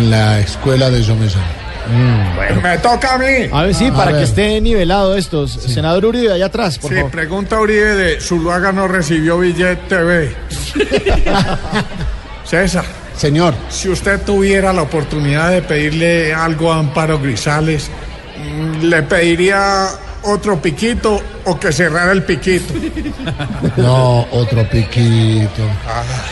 [0.00, 1.14] en la escuela de Yo
[1.90, 2.60] Me Llamo.
[2.62, 3.48] Me toca a mí.
[3.52, 4.20] A ver, sí, A para ver.
[4.20, 5.52] que esté nivelado estos.
[5.52, 7.10] Senador Uribe, allá atrás, por Sí, favor.
[7.10, 10.36] pregunta Uribe de Zuluaga no recibió billete B.
[12.44, 12.84] César.
[13.16, 13.54] Señor.
[13.68, 17.90] Si usted tuviera la oportunidad de pedirle algo a Amparo Grisales,
[18.38, 19.86] mm, ¿le pediría
[20.22, 22.72] otro piquito o que cerrara el piquito?
[23.76, 25.62] No, otro piquito.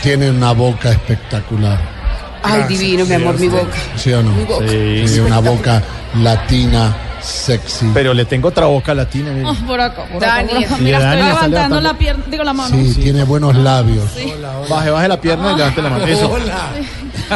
[0.01, 1.98] Tiene una boca espectacular.
[2.43, 3.77] Ay, divino, mi amor, mi boca.
[3.95, 4.31] ¿Sí o no?
[4.31, 4.65] Mi boca.
[4.67, 5.19] Sí.
[5.25, 5.83] Una boca
[6.15, 7.89] latina, sexy.
[7.93, 9.31] Pero le tengo otra boca latina.
[9.31, 9.45] mire.
[9.47, 10.49] Ah, por acá, por Dani.
[10.49, 10.77] acá, por acá.
[10.79, 11.81] Mira, Dani estoy levantando levantando.
[11.81, 12.75] la pierna, digo la mano.
[12.75, 14.05] Sí, tiene buenos labios.
[14.69, 16.05] Baje, baje la pierna y levante la mano.
[16.05, 16.31] Eso.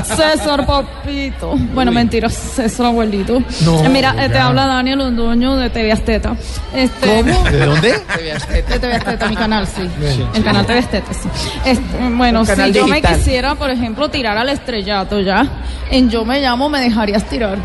[0.04, 1.56] César Papito.
[1.74, 3.40] Bueno, mentira, César Abuelito.
[3.64, 6.36] No, Eh, Mira, eh, te habla Daniel Londoño de TV Azteta.
[6.74, 7.44] Este, ¿Cómo?
[7.50, 7.92] ¿De dónde?
[7.92, 9.88] De TV Azteta, mi canal, sí.
[10.00, 10.28] Bien.
[10.34, 11.30] El canal TV Azteta, sí.
[11.66, 15.46] Este, bueno, si yo me quisiera, por ejemplo, tirar al estrellato ya,
[15.92, 17.58] en Yo Me Llamo me dejarías tirar.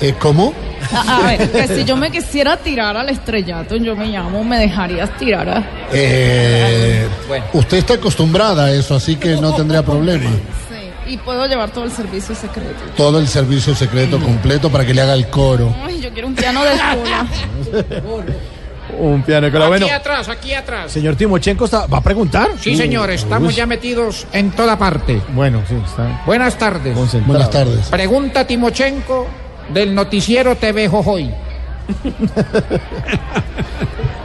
[0.00, 0.52] Eh, ¿Cómo?
[0.92, 4.58] A, a ver, que si yo me quisiera tirar al estrellato, Yo Me Llamo, me
[4.58, 5.48] dejarías tirar.
[5.48, 7.06] a- Eh,
[7.52, 10.28] Usted está acostumbrada a eso, así que no tendría problema.
[10.68, 12.74] Sí, y puedo llevar todo el servicio secreto.
[12.96, 15.74] Todo el servicio secreto completo para que le haga el coro.
[15.84, 17.26] Ay, yo quiero un piano de escuela.
[18.98, 19.86] Un piano que la bueno.
[19.86, 20.92] Aquí atrás, aquí atrás.
[20.92, 22.50] Señor Timochenko está, va a preguntar.
[22.60, 23.54] Sí, señor, estamos Uy.
[23.54, 25.20] ya metidos en toda parte.
[25.34, 26.96] Bueno, sí, está Buenas tardes.
[27.26, 27.86] Buenas tardes.
[27.88, 29.26] Pregunta Timochenko
[29.72, 31.32] del noticiero TV Jojoy.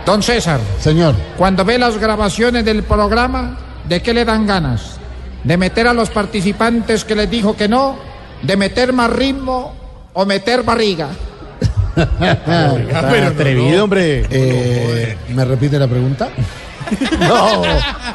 [0.05, 4.97] Don César, Señor, cuando ve las grabaciones del programa, ¿de qué le dan ganas?
[5.43, 7.95] ¿De meter a los participantes que les dijo que no?
[8.41, 9.73] ¿De meter más ritmo
[10.13, 11.09] o meter barriga?
[11.95, 14.25] Está atrevido, hombre.
[14.29, 16.29] eh, ¿me repite la pregunta?
[17.19, 17.63] No,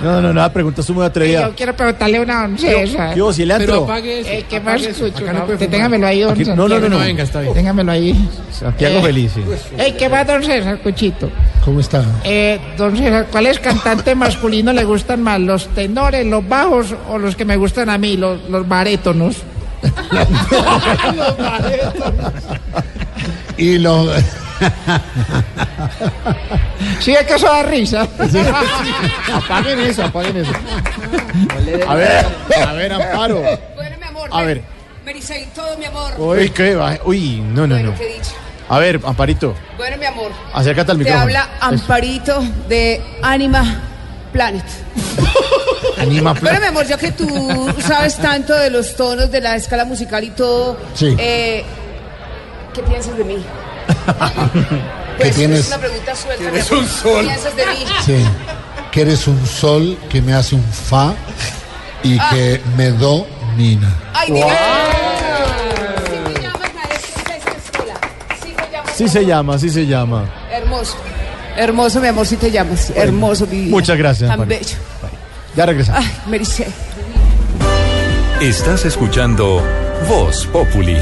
[0.03, 1.49] no, no, la pregunta es muy atrevida.
[1.49, 3.15] Yo quiero preguntarle una a don César.
[3.15, 3.87] ¿Qué hubo, cilantro?
[3.97, 5.25] Eh, ¿Qué más escucho?
[5.33, 6.99] No, te- téngamelo ahí, don Aquí- no, no, no, no.
[6.99, 7.55] Venga, está bien.
[7.55, 8.29] Téngamelo ahí.
[8.53, 9.43] Santiago Eh, Feliz, sí.
[9.79, 11.31] Ey, ¿qué más, don César, Cuchito?
[11.65, 12.05] ¿Cómo está?
[12.25, 15.41] Eh, don César, ¿cuáles cantantes masculinos le gustan más?
[15.41, 19.37] ¿Los tenores, los bajos o los que me gustan a mí, los, los barétonos?
[23.59, 24.09] Y los...
[27.01, 28.07] Sí, es que eso da risa.
[29.35, 30.53] Apaguen eso, apaguen eso.
[31.89, 32.27] A ver,
[32.67, 33.41] a ver, Amparo.
[33.75, 34.29] Bueno, mi amor.
[34.33, 34.63] A ver.
[35.05, 36.13] Merisei, todo, mi amor.
[36.19, 37.93] Uy, qué va- Uy, no, no, no.
[38.69, 40.33] A ver, Amparito, Bueno, mi amor.
[40.53, 41.23] acércate al Te micrófono.
[41.23, 43.81] habla Amparito de Anima
[44.33, 44.65] Planet.
[45.99, 49.85] Anima Bueno, mi amor, ya que tú sabes tanto de los tonos de la escala
[49.85, 51.15] musical y todo, Sí.
[51.19, 51.65] eh,
[52.75, 53.37] ¿qué piensas de mí?
[55.19, 56.45] Pues tienes- es una pregunta suelta.
[56.49, 57.27] Eres un sol.
[57.27, 57.85] De mí.
[58.05, 58.17] Sí,
[58.93, 61.15] que eres un sol que me hace un fa
[62.03, 62.29] y Ah.
[62.31, 63.95] que me domina.
[64.13, 64.47] Ay, diga.
[66.07, 66.13] Sí.
[68.43, 68.55] Sí.
[68.95, 70.25] Sí se llama, así se llama.
[70.51, 70.97] Hermoso.
[71.57, 72.91] Hermoso, mi amor, si te llamas.
[72.95, 73.71] Hermoso, mi vida.
[73.71, 74.59] Muchas gracias, Tan María.
[74.59, 74.77] bello.
[75.57, 76.05] Ya regresamos.
[76.05, 76.67] Ay, Mericé.
[78.41, 79.63] Estás escuchando
[80.09, 80.99] Voz Populi.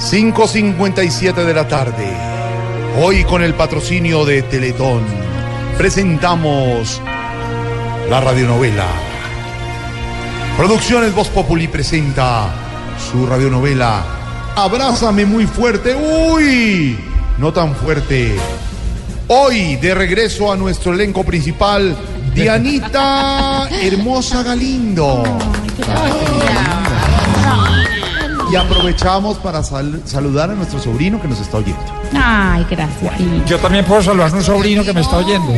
[0.00, 2.10] ...5.57 de la tarde...
[3.02, 5.04] ...hoy con el patrocinio de Teletón...
[5.76, 7.02] ...presentamos...
[8.08, 8.86] ...la radionovela...
[10.56, 12.48] Producciones Voz Populi presenta...
[13.10, 14.02] ...su radionovela...
[14.56, 15.94] ...Abrázame muy fuerte...
[15.94, 16.98] ¡Uy!
[17.36, 18.36] No tan fuerte...
[19.28, 21.94] Hoy, de regreso a nuestro elenco principal...
[22.34, 25.24] ...Dianita Hermosa Galindo...
[28.50, 31.78] Y aprovechamos para sal- saludar a nuestro sobrino que nos está oyendo.
[32.14, 33.12] Ay, gracias.
[33.46, 35.52] Yo también puedo saludar a un sobrino que me está oyendo.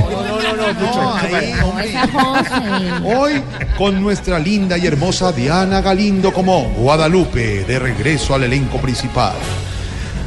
[3.05, 3.43] Hoy
[3.79, 9.33] con nuestra linda y hermosa Diana Galindo como Guadalupe, de regreso al elenco principal.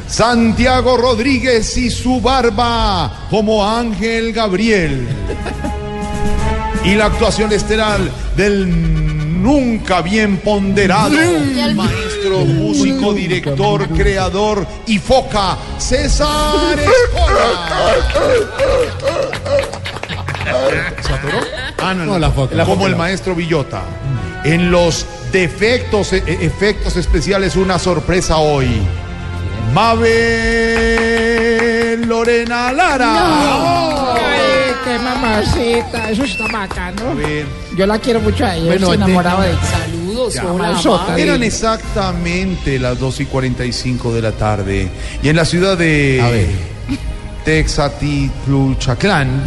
[0.08, 5.06] Santiago Rodríguez y su barba como Ángel Gabriel.
[6.84, 8.00] Y la actuación estelar
[8.36, 11.10] del nunca bien ponderado
[12.28, 17.94] maestro, músico, director, creador y foca, César Escola.
[21.00, 21.38] ¿Se atoró?
[21.78, 22.64] Ah, no, no, la foca.
[22.64, 23.82] Como el maestro Villota.
[24.44, 28.80] En los defectos, e- e- efectos especiales, una sorpresa hoy.
[29.74, 30.16] Mabel
[32.06, 34.14] Lorena Lara.
[34.14, 37.14] Ay, qué mamacita, eso está bacano.
[37.76, 39.58] Yo la quiero mucho a ella, Bueno, estoy enamorado de ella.
[40.34, 40.50] Ya.
[40.50, 40.80] hola.
[41.16, 44.88] Eran exactamente las 2 y 45 de la tarde.
[45.22, 46.46] Y en la ciudad de
[47.44, 49.44] Texatitluchaclán,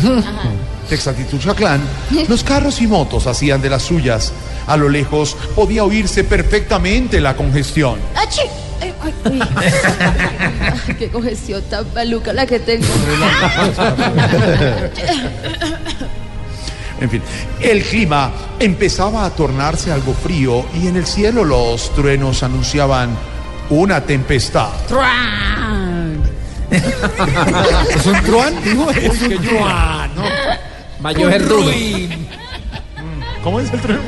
[0.87, 1.81] Texatitluchaclán,
[2.27, 4.31] los carros y motos hacían de las suyas.
[4.67, 7.99] A lo lejos podía oírse perfectamente la congestión.
[8.15, 8.27] Ay.
[8.81, 8.93] Ay,
[10.99, 12.87] Qué congestión tan maluca la que tengo.
[16.99, 17.21] En fin,
[17.61, 23.09] el clima empezaba a tornarse algo frío y en el cielo los truenos anunciaban
[23.69, 24.69] una tempestad.
[26.71, 28.53] ¿Es un truán?
[28.63, 30.15] Dijo, es un truán.
[30.15, 30.23] ¿no?
[31.03, 31.71] Va a llover duro.
[33.43, 34.01] ¿Cómo es el trueno?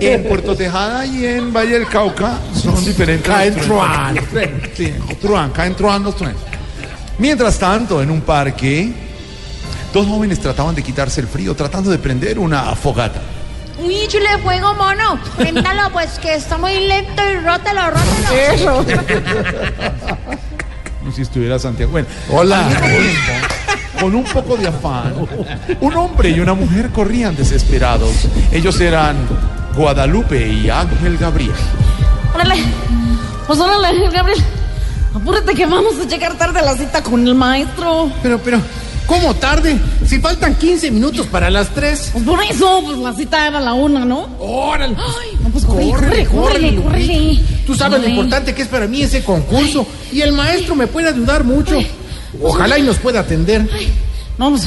[0.00, 3.26] En Puerto Tejada y en Valle del Cauca son diferentes.
[3.26, 4.14] Caen truán.
[4.14, 4.60] truenos.
[4.74, 6.40] Sí, truán, caen truán los truenos.
[7.18, 8.92] Mientras tanto, en un parque,
[9.96, 13.22] dos jóvenes trataban de quitarse el frío, tratando de prender una fogata.
[13.82, 15.18] Uy, chule fuego, mono.
[15.38, 18.36] Préndalo, pues que está muy lento y rótalo, rótalo.
[18.52, 18.84] Eso.
[20.98, 21.92] Como si estuviera Santiago.
[21.92, 22.68] Bueno, Hola.
[23.98, 25.14] con un poco de afán,
[25.80, 28.28] un hombre y una mujer corrían desesperados.
[28.52, 29.16] Ellos eran
[29.74, 31.54] Guadalupe y Ángel Gabriel.
[32.34, 32.56] Órale.
[33.46, 34.44] Pues órale, Gabriel.
[35.14, 38.10] Apúrate que vamos a llegar tarde a la cita con el maestro.
[38.22, 38.60] Pero, pero,
[39.06, 39.78] ¿cómo tarde?
[40.06, 42.10] Si faltan 15 minutos para las 3.
[42.12, 44.28] Pues por eso, pues la cita era a la una, ¿no?
[44.38, 44.96] ¡Órale!
[44.98, 46.82] Ay, no, pues corre, corre, Lupita.
[46.82, 47.40] córrele.
[47.66, 48.10] Tú sabes lo Corre.
[48.10, 49.86] importante que es para mí ese concurso.
[50.12, 51.78] Y el maestro me puede ayudar mucho.
[52.42, 53.68] Ojalá y nos pueda atender.
[54.38, 54.66] No, pues,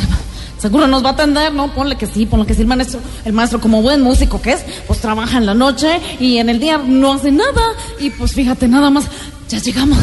[0.59, 1.73] seguro nos va a atender, ¿no?
[1.73, 2.61] Ponle que sí, ponle que sí.
[2.61, 6.37] El maestro, el maestro, como buen músico que es, pues trabaja en la noche y
[6.37, 7.61] en el día no hace nada.
[7.99, 9.05] Y pues fíjate, nada más,
[9.47, 9.99] ya llegamos.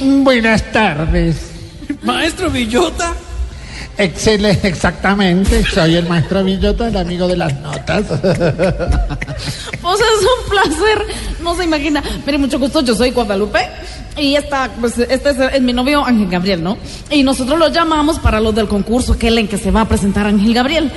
[0.00, 1.36] Buenas tardes.
[2.02, 3.14] Maestro Villota.
[3.98, 5.64] Excelente, exactamente.
[5.64, 8.04] Soy el maestro Villota, el amigo de las notas.
[9.80, 11.06] Pues es un placer,
[11.42, 12.02] no se imagina.
[12.26, 13.60] Mire, mucho gusto, yo soy Guadalupe
[14.18, 16.76] y esta, pues, este es, es mi novio Ángel Gabriel, ¿no?
[17.10, 20.26] Y nosotros lo llamamos para los del concurso, aquel en que se va a presentar
[20.26, 20.92] Ángel Gabriel.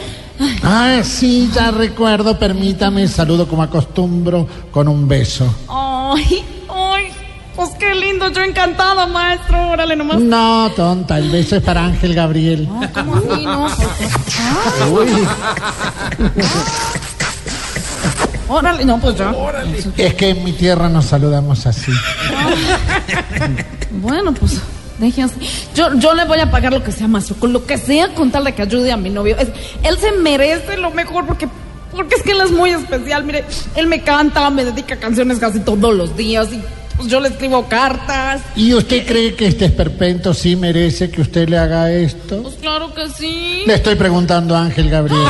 [0.64, 2.38] Ah, sí, ya recuerdo.
[2.38, 5.54] Permítame, saludo como acostumbro con un beso.
[5.68, 6.61] Ay, ay,
[7.62, 10.20] pues qué lindo, yo encantada, maestro, órale nomás.
[10.20, 12.68] No, tonta, el beso es para Ángel Gabriel.
[12.94, 13.68] ¿Cómo así, no?
[14.92, 15.08] Uy,
[18.48, 19.34] Órale, no, pues ya.
[19.98, 21.92] es que en mi tierra nos saludamos así.
[23.94, 24.60] Bueno, pues
[25.00, 25.36] déjense.
[25.76, 28.32] Yo, yo le voy a pagar lo que sea, maestro, con lo que sea, con
[28.32, 29.36] tal de que ayude a mi novio.
[29.38, 29.50] Es-
[29.84, 31.48] él se merece lo mejor porque,
[31.92, 33.26] porque es que él es muy especial.
[33.26, 33.44] Mire,
[33.76, 36.62] él me canta, me dedica canciones casi todos los días y
[37.02, 38.42] pues yo le escribo cartas.
[38.56, 42.44] ¿Y usted cree que este esperpento sí merece que usted le haga esto?
[42.44, 43.64] Pues claro que sí.
[43.66, 45.20] Le estoy preguntando a Ángel Gabriel.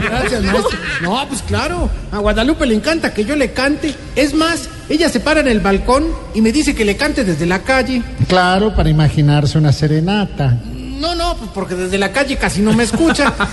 [0.00, 0.78] Gracias, maestro.
[1.02, 1.90] No, pues claro.
[2.10, 3.94] A Guadalupe le encanta que yo le cante.
[4.16, 7.44] Es más, ella se para en el balcón y me dice que le cante desde
[7.44, 8.02] la calle.
[8.26, 10.56] Claro, para imaginarse una serenata.
[10.98, 13.32] No, no, pues porque desde la calle casi no me escucha.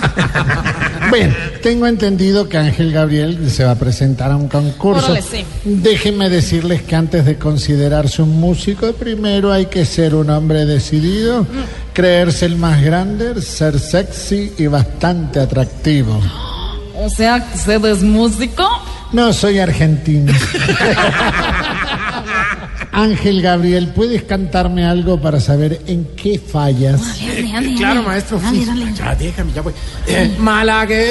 [1.10, 5.08] Bueno, tengo entendido que Ángel Gabriel se va a presentar a un concurso.
[5.12, 5.44] Órale, sí.
[5.66, 11.46] Déjenme decirles que antes de considerarse un músico, primero hay que ser un hombre decidido,
[11.92, 16.18] creerse el más grande, ser sexy y bastante atractivo.
[16.96, 18.66] O sea, que usted es músico.
[19.12, 20.32] No, soy argentino.
[22.94, 27.02] Ángel Gabriel, ¿puedes cantarme algo para saber en qué fallas?
[27.22, 27.46] Eh,
[27.78, 28.40] claro, maestro.
[28.52, 28.66] sí.
[28.96, 29.74] Ya, déjame, ya voy.
[30.08, 31.08] Eh, malagueña,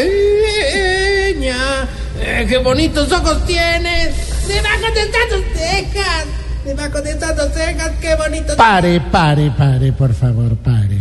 [2.21, 4.15] eh, qué bonitos ojos tienes.
[4.47, 6.25] Debajo de tantas cejas.
[6.65, 8.57] Debajo de tantas cejas, qué bonitos.
[8.57, 10.99] Pare, pare, pare, por favor, pare.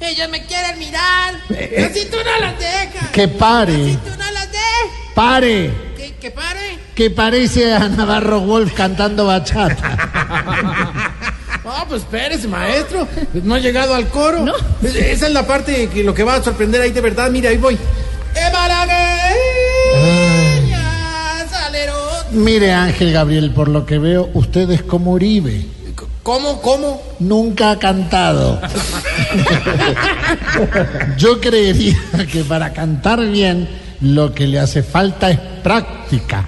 [0.00, 1.34] Ellos me quieren mirar.
[1.48, 3.10] Pero si tú no los dejas.
[3.12, 5.14] Que pare, Tú no los dejas.
[5.14, 5.70] pare,
[6.20, 6.78] Que, pare.
[6.94, 9.96] que parece a Navarro Wolf cantando bachata.
[11.62, 13.06] No, pues espérese, maestro.
[13.44, 14.44] No ha llegado al coro.
[14.82, 17.30] Es- Esa es la parte que lo que va a sorprender ahí de verdad.
[17.30, 17.78] Mira, ahí voy.
[22.32, 25.66] Mire, Ángel Gabriel, por lo que veo, usted es como Uribe.
[26.22, 27.02] ¿Cómo, cómo?
[27.18, 28.60] Nunca ha cantado.
[31.16, 31.96] Yo creería
[32.30, 33.68] que para cantar bien
[34.00, 36.46] lo que le hace falta es práctica.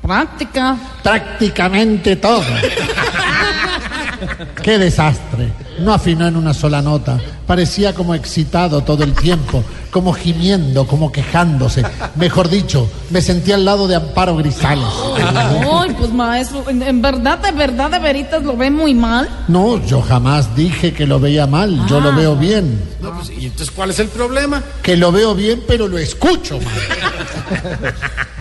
[0.00, 0.76] Práctica.
[1.02, 2.42] Prácticamente todo.
[4.62, 5.52] Qué desastre.
[5.80, 7.18] No afinó en una sola nota.
[7.46, 9.62] Parecía como excitado todo el tiempo,
[9.94, 11.84] como gimiendo, como quejándose.
[12.16, 14.88] Mejor dicho, me sentí al lado de Amparo Grisales.
[15.16, 19.28] Ay, pues maestro, en, verdad, de verdad, de veritas lo ve muy mal.
[19.46, 22.16] No, yo jamás dije que lo veía mal, yo lo Ah.
[22.16, 22.82] veo bien.
[23.00, 24.64] No, pues, ¿y entonces cuál es el problema?
[24.82, 27.62] Que lo veo bien, pero lo escucho mal.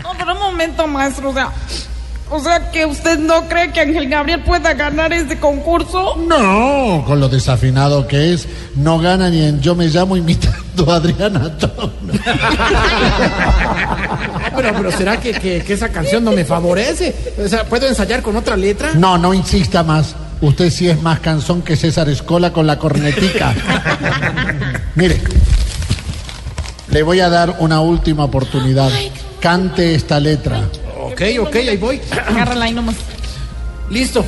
[0.01, 1.51] No, pero un momento, maestro, o sea,
[2.31, 6.15] o sea que usted no cree que Ángel Gabriel pueda ganar este concurso.
[6.27, 10.57] No, con lo desafinado que es, no gana ni en Yo me llamo imitando
[10.87, 11.91] a Adriana Tona.
[12.25, 13.89] Ah,
[14.55, 17.33] Pero, pero ¿será que, que- que esa canción no me favorece?
[17.43, 18.91] O sea, ¿puedo ensayar con otra letra?
[18.93, 20.15] No, no insista más.
[20.41, 23.53] Usted sí es más canzón que César Escola con la cornetica.
[24.95, 25.21] Mire,
[26.89, 28.91] le voy a dar una última oportunidad.
[29.39, 30.61] Cante esta letra.
[31.01, 31.99] Ok, ok, ahí voy.
[32.27, 32.95] Agárrala ahí nomás.
[33.89, 34.23] Listo.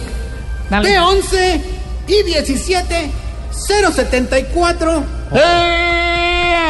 [0.69, 0.97] Dale.
[0.99, 1.61] B11
[2.07, 3.11] y 17
[3.51, 5.03] 074.
[5.33, 6.04] ¡Eh,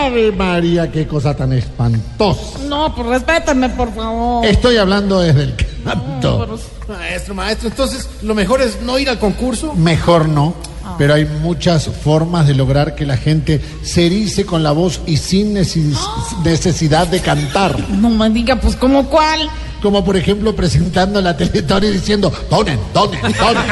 [0.05, 2.59] Ave María, qué cosa tan espantosa!
[2.67, 4.45] No, pues respétame, por favor.
[4.45, 6.57] Estoy hablando desde el canto.
[6.87, 9.73] Maestro, maestro, entonces lo mejor es no ir al concurso.
[9.73, 10.53] Mejor no,
[10.99, 15.17] pero hay muchas formas de lograr que la gente se erice con la voz y
[15.17, 15.97] sin neces-
[16.43, 17.77] necesidad de cantar.
[17.89, 19.49] No me diga, pues, ¿cómo cuál?
[19.81, 23.63] Como por ejemplo presentando la Teletón y diciendo, donen, donen, donen,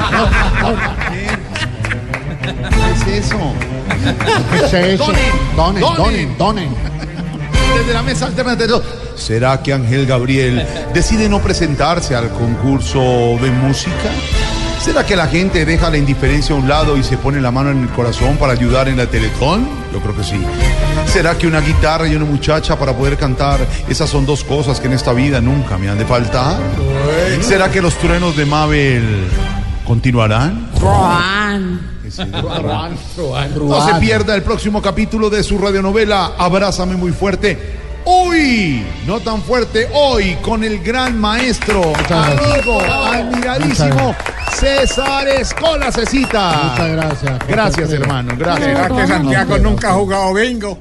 [0.61, 0.79] donen,
[2.69, 3.37] ¿Qué es eso?
[4.51, 5.11] ¿Qué es eso?
[5.55, 6.69] Donen, Donen, donen.
[7.77, 8.81] Desde la mesa alternativa.
[9.15, 12.99] ¿Será que Ángel Gabriel decide no presentarse al concurso
[13.41, 14.11] de música?
[14.83, 17.71] ¿Será que la gente deja la indiferencia a un lado y se pone la mano
[17.71, 19.65] en el corazón para ayudar en la Teletón?
[19.93, 20.41] Yo creo que sí.
[21.05, 23.65] ¿Será que una guitarra y una muchacha para poder cantar?
[23.87, 26.57] Esas son dos cosas que en esta vida nunca me han de faltar.
[27.39, 29.29] ¿Será que los truenos de Mabel
[29.85, 30.69] continuarán?
[30.73, 31.92] Juan.
[32.17, 37.81] No se pierda el próximo capítulo de su radionovela Abrázame muy fuerte.
[38.05, 44.13] Hoy, no tan fuerte, hoy con el gran maestro, amigo, admiradísimo
[44.51, 46.71] César Escola Cecita.
[46.71, 47.39] Muchas gracias.
[47.47, 48.33] Gracias, hermano.
[48.37, 48.65] Gracias.
[48.67, 50.77] ¿Será que Santiago nunca ha jugado bingo?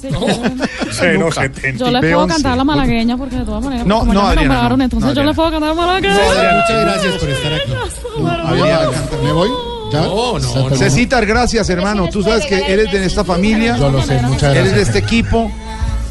[0.00, 0.18] Cero
[1.20, 1.42] Nunca.
[1.42, 1.84] setenta.
[1.84, 2.28] Yo le puedo B11.
[2.28, 4.84] cantar la malagueña porque de todas maneras, No, como no, ya me Adriana, nombraron, no.
[4.84, 5.36] entonces No, yo le Adriana.
[5.36, 6.14] puedo cantar la malagueña.
[6.14, 7.72] Muchas gracias por estar aquí.
[8.46, 8.90] Adriana,
[9.24, 9.48] ¿Me voy?
[9.92, 10.00] ¿Ya?
[10.02, 10.76] No, no, ¿Se terminó?
[10.76, 12.08] Cecita, gracias, hermano.
[12.10, 13.76] Tú sabes que eres de esta familia.
[13.76, 14.88] Yo lo sé, muchas Eres de gracias.
[14.88, 15.50] este equipo.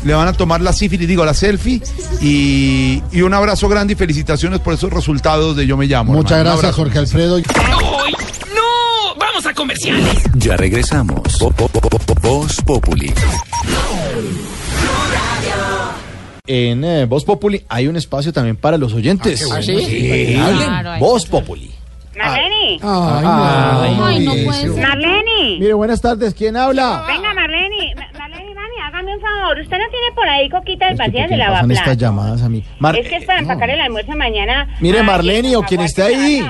[0.04, 1.82] Le van a tomar la sífilis, digo, la selfie.
[2.22, 6.14] Y, y un abrazo grande y felicitaciones por esos resultados de Yo Me Llamo.
[6.14, 6.58] Muchas hermano.
[6.58, 6.76] Gracias.
[6.76, 7.40] Jorge Alfredo.
[7.40, 9.16] ¡No!
[9.20, 10.24] ¡Vamos a comerciales!
[10.36, 11.20] Ya regresamos.
[11.40, 13.14] Vo- vo- vo- vo- Voz Populi.
[16.46, 19.46] En eh, Voz Populi hay un espacio también para los oyentes.
[19.52, 19.78] Ah, ¿sí?
[19.86, 20.34] Sí.
[20.36, 21.72] Claro, Voz Populi.
[22.18, 24.82] Marleni, Ay, Ay, no puede ser.
[24.88, 26.34] Marleni, Mire, buenas tardes.
[26.34, 27.04] ¿Quién habla?
[27.08, 29.60] venga Marleni, Ma- Marleni, mami, hágame un favor.
[29.60, 32.64] ¿usted no tiene por ahí coquitas ¿Por vacías de pasan estas llamadas a mí?
[32.80, 34.68] Mar- es que es para empacar el almuerzo mañana.
[34.82, 36.42] Mire, Ay, Marlene, o quien esté ahí.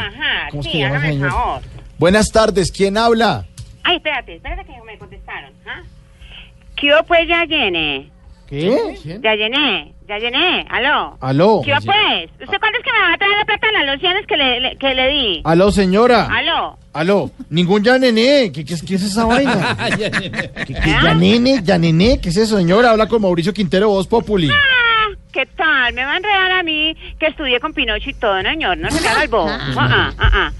[0.51, 1.31] ¿Cómo es que Sí, llama, hágame el señor?
[1.31, 1.61] favor.
[1.97, 3.45] Buenas tardes, ¿quién habla?
[3.83, 5.51] Ay, espérate, espérate que me contestaron.
[5.67, 5.81] ¿ah?
[6.75, 8.09] ¿Qué pues ya llené?
[8.47, 9.19] ¿Qué?
[9.23, 11.17] Ya llené, ya llené, aló.
[11.21, 11.61] Aló.
[11.63, 12.29] ¿Qué hubo, pues?
[12.41, 14.59] ¿Usted cuándo es que me va a traer la plata de las lociones que le,
[14.61, 15.41] le- que le di?
[15.43, 16.27] Aló, señora.
[16.31, 16.77] Aló.
[16.93, 17.31] Aló.
[17.49, 18.51] Ningún ya nené.
[18.51, 19.75] ¿Qué, qué, es- qué es esa vaina?
[20.65, 22.19] ¿Qué, qué, ya nene, ya nené?
[22.21, 22.91] ¿Qué es eso, señora?
[22.91, 24.49] Habla con Mauricio Quintero, Voz Populi.
[24.49, 25.93] Ah, ¿Qué tal?
[25.93, 28.77] Me va a enredar a mí que estudié con Pinocho y todo, ¿no, señor?
[28.77, 29.47] No se me haga el bobo.
[29.77, 30.51] Ah, ah, ah, ah.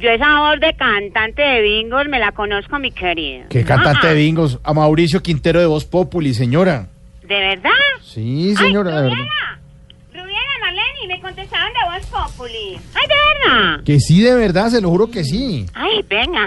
[0.00, 3.46] Yo esa voz de cantante de bingos me la conozco, mi querido.
[3.48, 4.58] ¿Qué cantante Ah, de bingos?
[4.64, 6.88] A Mauricio Quintero de Voz Populi, señora.
[7.26, 7.70] ¿De verdad?
[8.02, 9.16] Sí, señora, de verdad.
[9.16, 9.58] Rubiela,
[10.12, 12.78] Rubiela, Marlene, me contestaron de Voz Populi.
[12.94, 13.14] ¡Ay, de
[13.48, 13.84] verdad!
[13.84, 15.66] Que sí, de verdad, se lo juro que sí.
[15.74, 16.46] Ay, venga.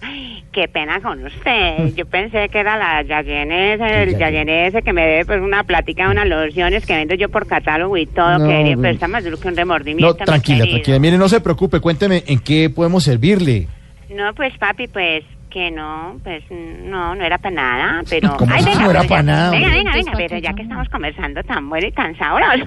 [0.52, 1.94] Qué pena con usted.
[1.94, 6.10] Yo pensé que era la Yayenese, el Yayenese que me debe pues una plática de
[6.10, 8.38] unas lociones que vendo yo por catálogo y todo.
[8.38, 10.16] No, que pero está más duro que un No, remordimiento.
[10.18, 10.76] mi tranquila, querido.
[10.78, 10.98] tranquila.
[10.98, 13.68] Mire, no se preocupe, cuénteme en qué podemos servirle.
[14.10, 15.24] No, pues papi, pues
[15.56, 18.36] que no, pues no, no era para nada, pero...
[18.36, 20.60] ¿Cómo así que no era pero pa' ya- nada, Venga, venga, venga, pero ya que
[20.60, 22.66] estamos conversando tan bueno y tan sabroso.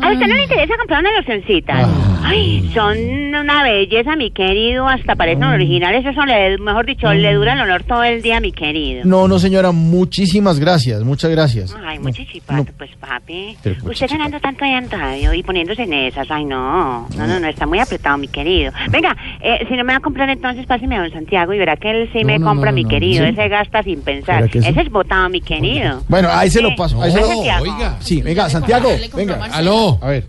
[0.00, 1.86] ¿A usted no le interesa comprar una locioncita?
[2.24, 2.96] Ay, son
[3.34, 7.82] una belleza, mi querido, hasta parecen originales, eso le, mejor dicho, le dura el honor
[7.82, 9.02] todo el día, mi querido.
[9.04, 11.76] No, no, señora, muchísimas gracias, muchas gracias.
[11.84, 13.58] Ay, mucho chipato, pues papi.
[13.62, 17.38] Pero Usted ganando tanto ahí en radio y poniéndose en esas, ay no, no, no,
[17.38, 18.72] no, está muy apretado, mi querido.
[18.88, 21.76] Venga, eh, si no me va a comprar entonces, páseme a don Santiago y verá
[21.76, 23.30] que él sí No, me no, compra, no, mi no, querido, sí.
[23.32, 24.44] ese gasta sin pensar.
[24.44, 26.02] Ese es botado, mi querido.
[26.08, 26.74] Bueno, ahí se lo Sí.
[26.76, 27.02] paso.
[27.02, 27.34] Ahí se Hola, lo...
[27.34, 27.62] Santiago.
[27.64, 27.96] Oiga.
[28.00, 29.44] Sí, venga, Santiago, venga.
[29.52, 29.98] Aló.
[30.00, 30.24] A ver.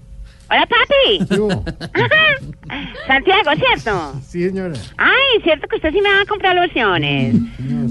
[0.49, 1.25] Hola, papi.
[3.07, 4.13] Santiago, ¿cierto?
[4.21, 4.73] Sí, señora.
[4.97, 7.35] Ay, cierto que usted sí me va a comprar lociones.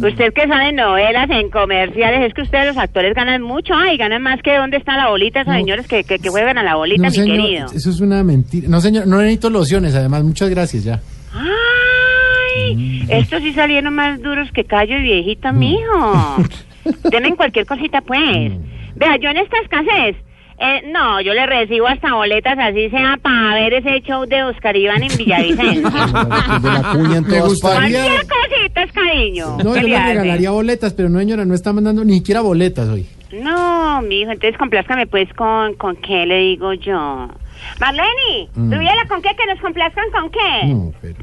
[0.02, 4.22] Usted que sabe novelas, en comerciales, es que ustedes los actores ganan mucho, ay, ganan
[4.22, 7.02] más que dónde está la bolita, esos señores que, que, que juegan a la bolita,
[7.04, 7.66] No, mi señor, querido.
[7.74, 8.68] eso es una mentira.
[8.68, 11.00] No, señor, no necesito lociones, además, muchas gracias ya.
[11.34, 16.36] Ay, estos sí salieron más duros que callo y viejito, mijo.
[17.10, 18.52] Deme cualquier cosita, pues.
[18.94, 20.16] Vea, yo en esta escasez,
[20.62, 24.76] eh, no, yo le recibo hasta boletas, así sea, para ver ese show de Oscar
[24.76, 25.90] Iván en Villavicencio.
[27.28, 29.56] Me gustaría- Cualquier cosita es cariño.
[29.64, 32.88] No, ¿Qué yo le regalaría boletas, pero no, señora, no está mandando ni siquiera boletas
[32.88, 33.06] hoy.
[33.32, 37.28] No, mijo, entonces complázcame pues con, con qué le digo yo.
[37.80, 38.72] Marlene, Mm.
[38.72, 39.30] Rubiela, ¿con qué?
[39.36, 40.66] Que nos complazcan con qué.
[40.66, 41.14] No, pero...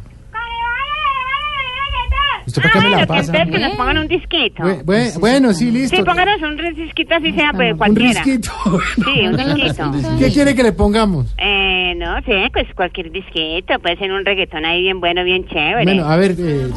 [2.49, 4.63] ¿Usted Ah, para qué me la bueno, que nos pongan un disquito.
[4.63, 5.95] Bue- bue- bueno, sí, listo.
[5.97, 8.23] Sí, pónganos un disquito así sea, pues Un cualquiera.
[8.23, 8.51] risquito.
[8.95, 9.91] Sí, un disquito.
[10.19, 11.27] ¿Qué quiere que le pongamos?
[11.37, 15.83] Eh, no sé, pues cualquier disquito, puede ser un reggaetón ahí bien bueno, bien chévere.
[15.83, 16.35] Bueno, a ver...
[16.37, 16.69] Eh,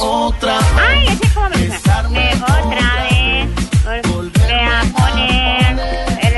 [0.00, 0.58] otra
[0.88, 2.08] Ay, ese como me gusta.
[2.10, 5.78] Me otra vez volveré a poner
[6.22, 6.36] el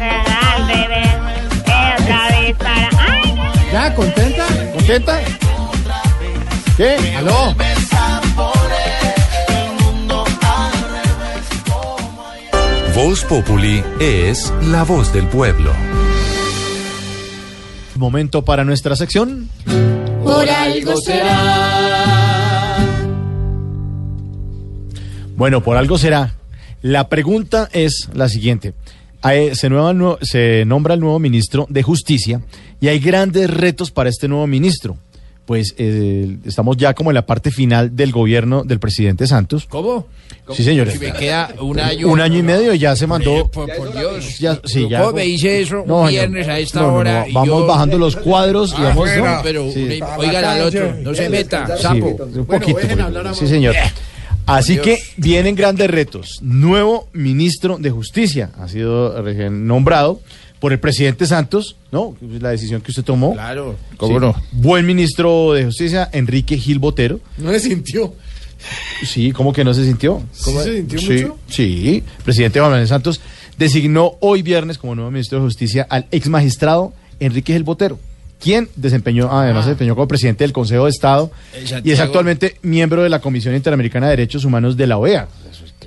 [0.00, 1.02] al bebé.
[1.66, 2.88] Eh, otra vez para.
[3.08, 3.34] Ay,
[3.72, 3.94] ¿Ya?
[3.94, 4.46] ¿Contenta?
[4.74, 5.20] ¿Contenta?
[6.78, 6.96] ¿Qué?
[7.16, 7.56] ¿Aló?
[12.94, 15.72] Voz Populi es la voz del pueblo.
[17.96, 19.48] Momento para nuestra sección.
[20.24, 22.76] Por algo será.
[25.36, 26.34] Bueno, por algo será.
[26.82, 28.74] La pregunta es la siguiente.
[29.52, 32.40] Se, nueva- se nombra el nuevo ministro de Justicia
[32.80, 34.96] y hay grandes retos para este nuevo ministro.
[35.48, 39.64] Pues eh, estamos ya como en la parte final del gobierno del presidente Santos.
[39.66, 40.06] ¿Cómo?
[40.54, 40.90] Sí, señor.
[40.90, 42.06] Si me queda un año.
[42.08, 43.50] Un año y medio y ya se mandó.
[43.50, 44.38] Por, por Dios.
[44.40, 45.00] Ya, sí, ya.
[45.00, 47.26] ¿Cómo me dice eso No, un no, viernes a esta no, no, no, hora?
[47.26, 49.08] y Vamos yo- bajando los cuadros y Ah, vamos.
[49.16, 49.40] ¿no?
[49.42, 50.00] pero Sí.
[50.18, 52.06] oigan al otro, no se meta, Sí, sapo.
[52.34, 52.80] un poquito.
[53.32, 53.74] Sí, señor.
[53.74, 53.78] Eh,
[54.44, 56.40] Así que vienen grandes retos.
[56.42, 60.20] Nuevo ministro de Justicia ha sido recién nombrado
[60.60, 62.16] por el presidente Santos, ¿no?
[62.40, 63.32] La decisión que usted tomó.
[63.34, 64.34] Claro, Sí.
[64.52, 67.20] Buen ministro de Justicia, Enrique Gil Botero.
[67.36, 68.14] No le sintió.
[69.04, 70.20] Sí, ¿cómo que no se sintió?
[70.32, 70.62] ¿Sí ¿Cómo?
[70.62, 71.36] se sintió Sí, mucho?
[71.48, 73.20] Sí, presidente Juan Manuel Santos
[73.56, 77.98] designó hoy viernes como nuevo ministro de Justicia al ex magistrado Enrique Gil Botero,
[78.40, 81.30] quien desempeñó, además se desempeñó como presidente del Consejo de Estado
[81.84, 85.28] y es actualmente miembro de la Comisión Interamericana de Derechos Humanos de la OEA.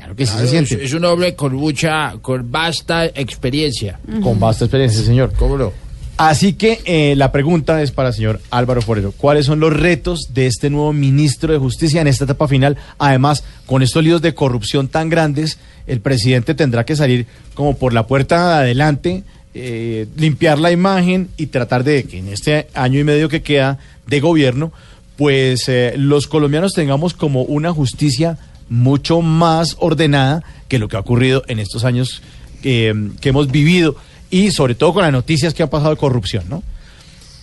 [0.02, 0.76] Claro que sí Claro, se siente.
[0.76, 4.00] Es, es un hombre con mucha, con vasta experiencia.
[4.24, 5.32] Con vasta experiencia, señor.
[5.38, 5.72] ¿Cómo no?
[6.18, 9.12] Así que eh, la pregunta es para el señor Álvaro Forero.
[9.12, 12.78] ¿Cuáles son los retos de este nuevo ministro de Justicia en esta etapa final?
[12.98, 17.94] Además, con estos líos de corrupción tan grandes, el presidente tendrá que salir como por
[17.94, 19.24] la puerta de adelante,
[19.54, 23.78] eh, limpiar la imagen y tratar de que en este año y medio que queda
[24.08, 24.72] de gobierno,
[25.16, 28.40] pues eh, los colombianos tengamos como una justicia
[28.70, 32.22] mucho más ordenada que lo que ha ocurrido en estos años
[32.64, 33.96] eh, que hemos vivido
[34.30, 36.64] y sobre todo con las noticias que han pasado de corrupción, ¿no?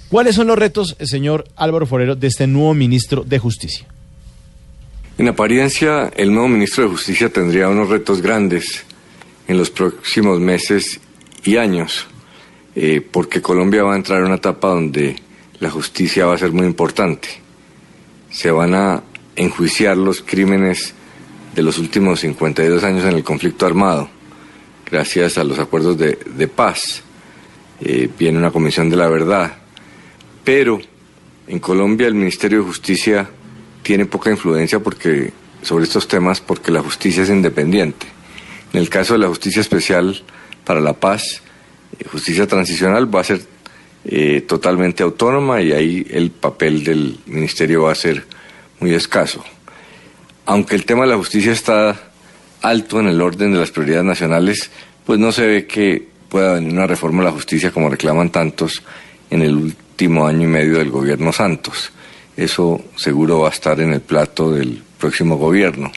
[0.09, 3.87] ¿Cuáles son los retos, eh, señor Álvaro Forero, de este nuevo ministro de Justicia?
[5.19, 8.85] En apariencia, el nuevo ministro de Justicia tendría unos retos grandes
[9.47, 11.01] en los próximos meses
[11.45, 12.07] y años,
[12.75, 15.17] eh, porque Colombia va a entrar en una etapa donde
[15.61, 17.29] la justicia va a ser muy importante.
[18.31, 19.03] Se van a
[19.37, 20.95] enjuiciar los crímenes
[21.59, 24.09] de los últimos 52 años en el conflicto armado,
[24.89, 27.03] gracias a los acuerdos de, paz.
[27.81, 29.57] Eh, viene una comisión de la verdad,
[30.45, 30.81] pero
[31.49, 33.29] en Colombia el Ministerio de Justicia
[33.83, 35.33] tiene poca influencia porque
[35.63, 38.07] sobre estos temas porque la justicia es independiente.
[38.73, 40.23] En el caso de la justicia especial
[40.65, 41.43] para la paz,
[41.99, 43.41] eh, justicia transicional va a ser
[44.05, 48.27] eh, totalmente autónoma y ahí el papel del ministerio va a ser
[48.79, 49.43] muy escaso.
[50.49, 51.95] Aunque el tema de la justicia está
[52.63, 54.71] alto en el orden de las prioridades nacionales,
[55.05, 58.83] pues no se ve que pueda venir una reforma de la justicia como reclaman tantos
[59.29, 61.93] en el último año y medio del gobierno Santos.
[62.35, 65.93] Eso seguro va a estar en el plato del próximo gobierno.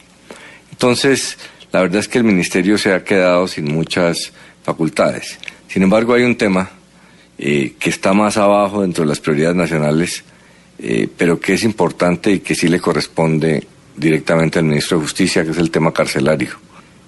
[0.70, 1.38] Entonces,
[1.72, 4.34] la verdad es que el ministerio se ha quedado sin muchas
[4.64, 5.38] facultades.
[5.66, 6.68] Sin embargo, hay un tema
[7.38, 10.24] eh, que está más abajo dentro de las prioridades nacionales,
[10.78, 13.66] eh, pero que es importante y que sí le corresponde
[13.96, 16.50] directamente al ministro de Justicia, que es el tema carcelario.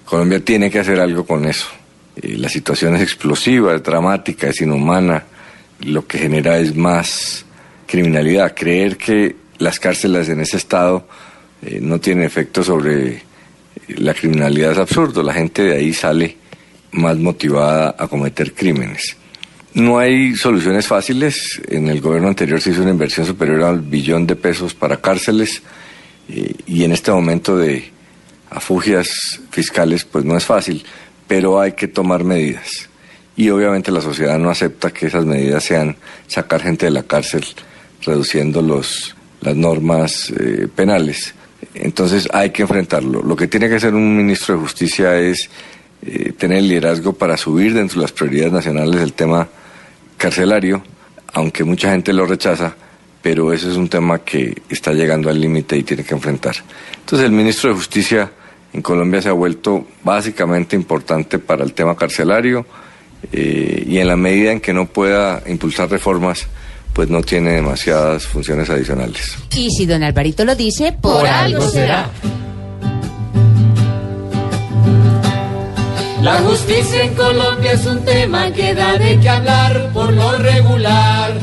[0.05, 1.67] Colombia tiene que hacer algo con eso.
[2.15, 5.23] Eh, la situación es explosiva, es dramática, es inhumana.
[5.81, 7.45] Lo que genera es más
[7.87, 8.53] criminalidad.
[8.55, 11.07] Creer que las cárceles en ese estado
[11.61, 13.23] eh, no tienen efecto sobre
[13.87, 15.23] la criminalidad es absurdo.
[15.23, 16.37] La gente de ahí sale
[16.91, 19.17] más motivada a cometer crímenes.
[19.73, 21.61] No hay soluciones fáciles.
[21.67, 25.61] En el gobierno anterior se hizo una inversión superior al billón de pesos para cárceles
[26.29, 27.91] eh, y en este momento de
[28.49, 30.83] afugias fiscales pues no es fácil,
[31.27, 32.89] pero hay que tomar medidas.
[33.35, 35.97] Y obviamente la sociedad no acepta que esas medidas sean
[36.27, 37.43] sacar gente de la cárcel
[38.01, 41.33] reduciendo los, las normas eh, penales.
[41.73, 43.21] Entonces hay que enfrentarlo.
[43.21, 45.49] Lo que tiene que hacer un ministro de Justicia es
[46.01, 49.47] eh, tener el liderazgo para subir dentro de las prioridades nacionales el tema
[50.17, 50.83] carcelario,
[51.33, 52.75] aunque mucha gente lo rechaza,
[53.25, 56.57] pero ese es un tema que está llegando al límite y tiene que enfrentar.
[56.99, 58.31] Entonces el ministro de Justicia
[58.71, 62.67] en Colombia se ha vuelto básicamente importante para el tema carcelario
[63.31, 66.45] eh, y en la medida en que no pueda impulsar reformas,
[66.93, 69.35] pues no tiene demasiadas funciones adicionales.
[69.55, 72.07] Y si don Alvarito lo dice, por, Por algo algo será.
[76.21, 81.33] La justicia en Colombia es un tema que da de qué hablar por lo regular.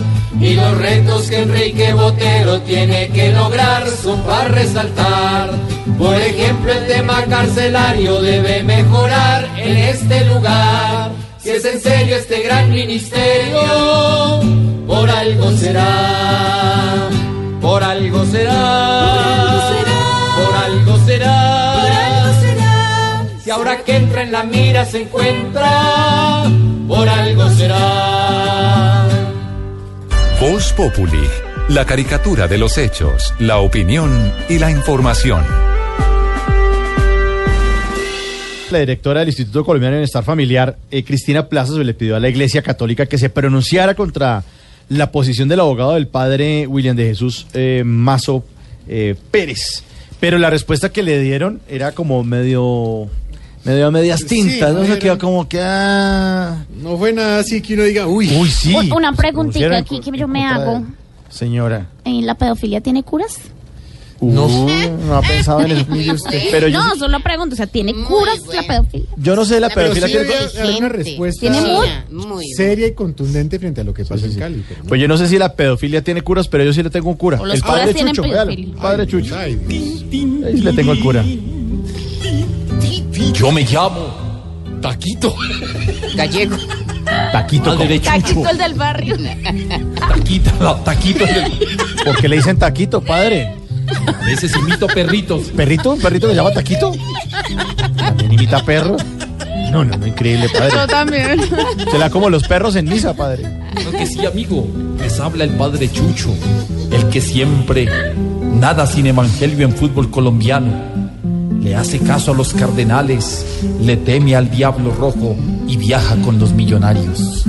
[0.41, 5.51] Y los retos que Enrique Botero tiene que lograr son para resaltar.
[5.99, 11.11] Por ejemplo, el tema carcelario debe mejorar en este lugar.
[11.39, 13.61] Si es en serio este gran ministerio,
[14.87, 17.09] por algo será.
[17.61, 19.75] Por algo será.
[20.37, 21.83] Por algo será.
[23.43, 26.45] Si ahora que entra en la mira se encuentra,
[26.87, 28.12] por algo será.
[30.43, 31.23] Voz Populi,
[31.69, 34.11] la caricatura de los hechos, la opinión
[34.49, 35.41] y la información.
[38.73, 42.29] La directora del Instituto Colombiano de Bienestar Familiar, eh, Cristina Plazas, le pidió a la
[42.29, 44.43] Iglesia Católica que se pronunciara contra
[44.89, 48.45] la posición del abogado del padre William de Jesús eh, Mazo
[48.89, 49.85] eh, Pérez.
[50.19, 53.09] Pero la respuesta que le dieron era como medio,
[53.65, 54.83] medio a medias tintas, ¿no?
[54.83, 55.61] era- quedó como que...
[55.63, 56.65] ah.
[56.81, 58.29] No fue nada así que uno diga, uy.
[58.37, 58.75] Uy, sí.
[58.75, 60.83] Un- Una preguntita aquí que yo me hago.
[61.29, 61.87] Señora.
[62.05, 63.39] ¿Eh, ¿La pedofilia tiene curas?
[64.21, 64.47] No,
[65.09, 65.87] no ha pensado en eso.
[66.15, 66.43] Usted.
[66.53, 69.09] Pero yo, no, solo pregunto, o sea, ¿tiene curas la pedofilia?
[69.17, 70.09] yo no sé la Pero pedofilia.
[70.09, 71.61] sí había dar una respuesta Tiene
[72.11, 74.65] muy seria y contundente frente a lo que pasó en Cali.
[74.69, 74.85] pero.
[74.85, 77.17] Pues yo no sé si la pedofilia tiene curas, pero yo sí le tengo un
[77.17, 77.41] cura.
[77.53, 78.23] El padre Chucho,
[78.81, 79.37] padre Chucho.
[79.37, 81.25] Ahí sí le tengo el cura.
[83.33, 84.09] Yo me llamo
[84.81, 85.35] Taquito.
[86.17, 86.57] Gallego.
[87.33, 87.77] Taquito.
[87.77, 88.21] De ¿cómo?
[88.27, 88.49] Chucho.
[88.51, 89.17] el del barrio.
[90.09, 91.25] Taquita, la- taquito.
[91.25, 93.55] el- ¿Por qué le dicen taquito, padre?
[94.07, 95.43] A veces imito perritos.
[95.57, 95.91] ¿Perrito?
[95.93, 96.93] ¿Un perrito que se llama taquito?
[97.97, 98.97] ¿También imita perro?
[99.71, 100.71] No, no, no, increíble, padre.
[100.75, 101.41] Yo también.
[101.91, 103.45] Se la como los perros en misa, padre.
[103.75, 104.67] Creo que sí, amigo.
[105.01, 106.35] Les habla el padre Chucho,
[106.91, 107.89] el que siempre
[108.59, 110.71] nada sin evangelio en fútbol colombiano.
[111.63, 113.47] Le hace caso a los cardenales,
[113.81, 115.37] le teme al diablo rojo
[115.69, 117.45] y viaja con los millonarios.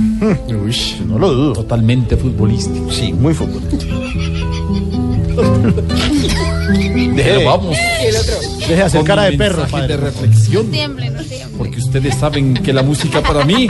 [0.48, 1.52] Uy, no lo dudo.
[1.54, 2.90] Totalmente futbolístico.
[2.92, 3.94] Sí, muy futbolístico.
[7.16, 7.76] Pero vamos.
[8.02, 8.34] El otro.
[8.60, 9.88] Deje de hacer con cara de perro, padre.
[9.88, 10.70] de reflexión.
[10.70, 11.58] Tiemble, no tiemble.
[11.58, 13.68] Porque ustedes saben que la música para mí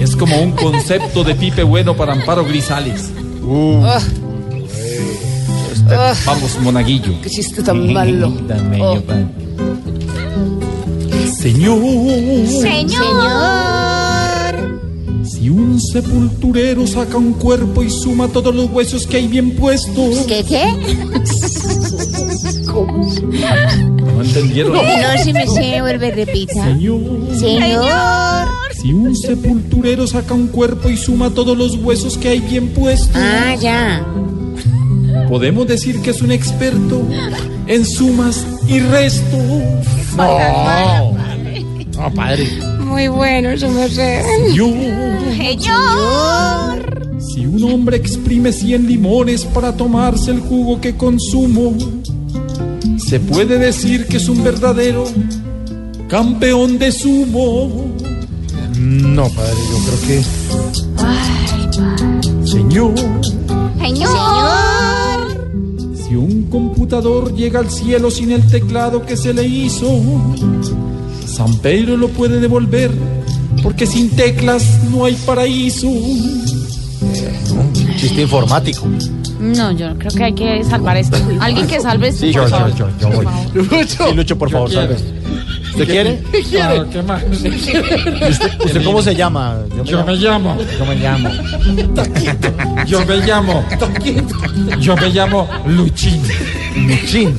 [0.00, 3.10] es como un concepto de pipe bueno para Amparo Grisales.
[3.84, 4.00] Ah,
[5.94, 7.20] ah, Vamos, monaguillo.
[7.22, 8.32] qué chiste tan malo.
[8.80, 8.98] Oh.
[11.40, 11.80] Señor,
[12.46, 13.02] Señor.
[15.24, 20.18] si un sepulturero saca un cuerpo y suma todos los huesos que hay bien puestos.
[20.28, 20.64] ¿Qué, qué?
[22.72, 24.72] ¿No entendieron?
[24.74, 24.80] No,
[25.22, 26.64] si me sé, vuelve, repita.
[26.64, 27.00] Señor,
[27.38, 28.48] Señor.
[28.80, 33.10] si un sepulturero saca un cuerpo y suma todos los huesos que hay bien puestos.
[33.14, 34.04] Ah, ya.
[35.32, 37.08] Podemos decir que es un experto
[37.66, 39.40] en sumas y restos.
[40.14, 41.16] No.
[41.96, 42.46] No, padre.
[42.80, 44.22] Muy bueno, eso me sé.
[44.50, 44.74] Señor,
[45.34, 47.08] Señor.
[47.32, 51.78] si un hombre exprime 100 limones para tomarse el jugo que consumo,
[52.98, 55.06] se puede decir que es un verdadero
[56.08, 57.86] campeón de sumo.
[58.78, 60.22] No, padre, yo creo que.
[62.46, 62.92] Señor,
[63.78, 64.71] Señor.
[66.12, 69.88] Si un computador llega al cielo sin el teclado que se le hizo,
[71.24, 72.90] San Pedro lo puede devolver,
[73.62, 75.88] porque sin teclas no hay paraíso.
[77.96, 78.86] Chiste informático.
[79.40, 81.16] No, yo creo que hay que salvar esto.
[81.40, 82.20] Alguien que salve esto.
[82.26, 82.76] Sí, yo, por yo, favor.
[82.76, 83.26] yo, yo voy.
[83.54, 84.08] Lucho.
[84.08, 84.98] Sí, Lucho, por favor, quiero.
[84.98, 85.21] salve.
[85.82, 86.22] ¿Usted quiere?
[86.32, 86.66] ¿Qué quiere?
[86.66, 87.22] Claro, ¿qué más?
[87.44, 89.58] ¿Y usted, usted cómo se llama?
[89.84, 91.30] Yo me llamo, Yo me llamo.
[92.86, 93.64] yo me llamo,
[94.80, 96.22] yo me llamo Luchín.
[96.76, 97.34] Luchín.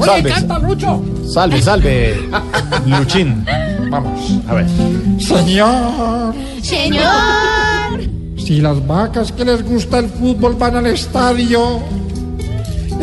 [0.00, 0.30] Oye, Salve.
[0.30, 1.02] canta, Lucho.
[1.32, 2.28] Salve, salve.
[2.86, 3.44] Luchín.
[3.90, 4.20] Vamos.
[4.48, 4.66] A ver.
[5.18, 8.00] Señor, Señor.
[8.36, 11.80] Si las vacas que les gusta el fútbol van al estadio,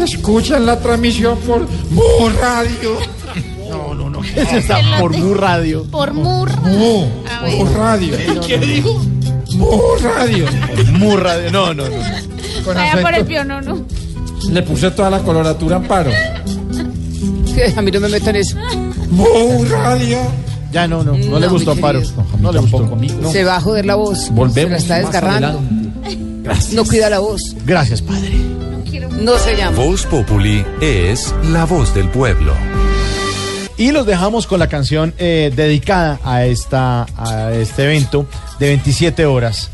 [0.06, 2.98] escuchan la transmisión por Mu Radio.
[3.70, 4.22] No, no, no.
[4.34, 4.66] ¿Qué es?
[5.00, 5.84] Por Mu Radio.
[5.86, 6.50] Por Mur.
[6.62, 7.06] Mu,
[7.44, 7.56] ver.
[7.58, 8.18] Mu Radio.
[8.48, 9.02] ¿Qué dijo?
[9.56, 10.46] Mu Radio.
[10.94, 11.52] Mu Radio.
[11.52, 11.96] No, no, no.
[12.66, 13.86] Con Vaya por el piono, no.
[14.52, 16.12] le puse toda la coloratura a Amparo.
[17.56, 18.58] Que A mí no me metan eso.
[19.10, 20.20] Mu Radio.
[20.72, 21.18] Ya no, no.
[21.18, 22.02] No, No, le gustó Paro.
[22.40, 22.80] No, le gustó.
[23.22, 23.32] No.
[23.32, 24.26] Se va a joder la voz.
[24.26, 25.48] Se la Volvemos está más desgarrando.
[26.06, 26.74] adelante.
[26.74, 27.42] No cuida la voz.
[27.66, 28.32] Gracias, padre.
[29.22, 29.76] No se llama.
[29.76, 32.54] Voz Populi es la voz del pueblo.
[33.78, 38.26] Y los dejamos con la canción eh, dedicada a, esta, a este evento
[38.60, 39.72] de 27 horas.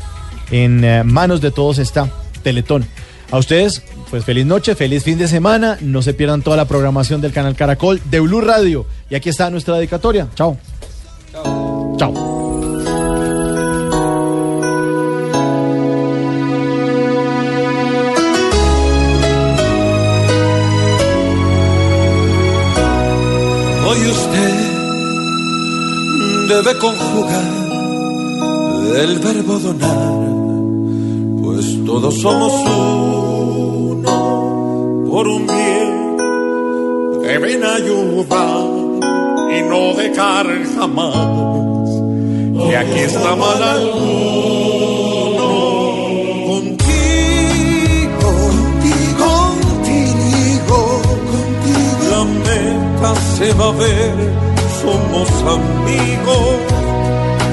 [0.50, 2.08] En eh, manos de todos está
[2.42, 2.86] Teletón.
[3.30, 5.78] A ustedes, pues feliz noche, feliz fin de semana.
[5.80, 8.86] No se pierdan toda la programación del canal Caracol de Blue Radio.
[9.10, 10.28] Y aquí está nuestra dedicatoria.
[10.34, 10.56] Chao.
[11.96, 12.35] Chao.
[23.88, 24.54] Hoy usted
[26.48, 27.44] debe conjugar
[28.96, 30.26] el verbo donar,
[31.40, 32.52] pues todos somos
[33.94, 34.16] uno
[35.08, 36.16] por un bien.
[37.22, 38.66] Deben ayudar
[39.56, 41.88] y no dejar jamás
[42.58, 43.62] que aquí está mal
[52.96, 54.14] meta se va a ver,
[54.82, 56.56] somos amigos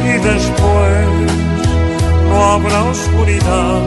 [0.03, 1.07] y después
[2.29, 3.81] no habrá oscuridad.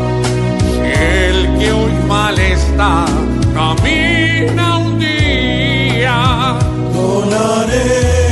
[0.82, 3.06] El que hoy mal está,
[3.54, 6.56] camina un día.
[6.94, 8.25] Donaré,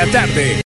[0.00, 0.50] la tarde.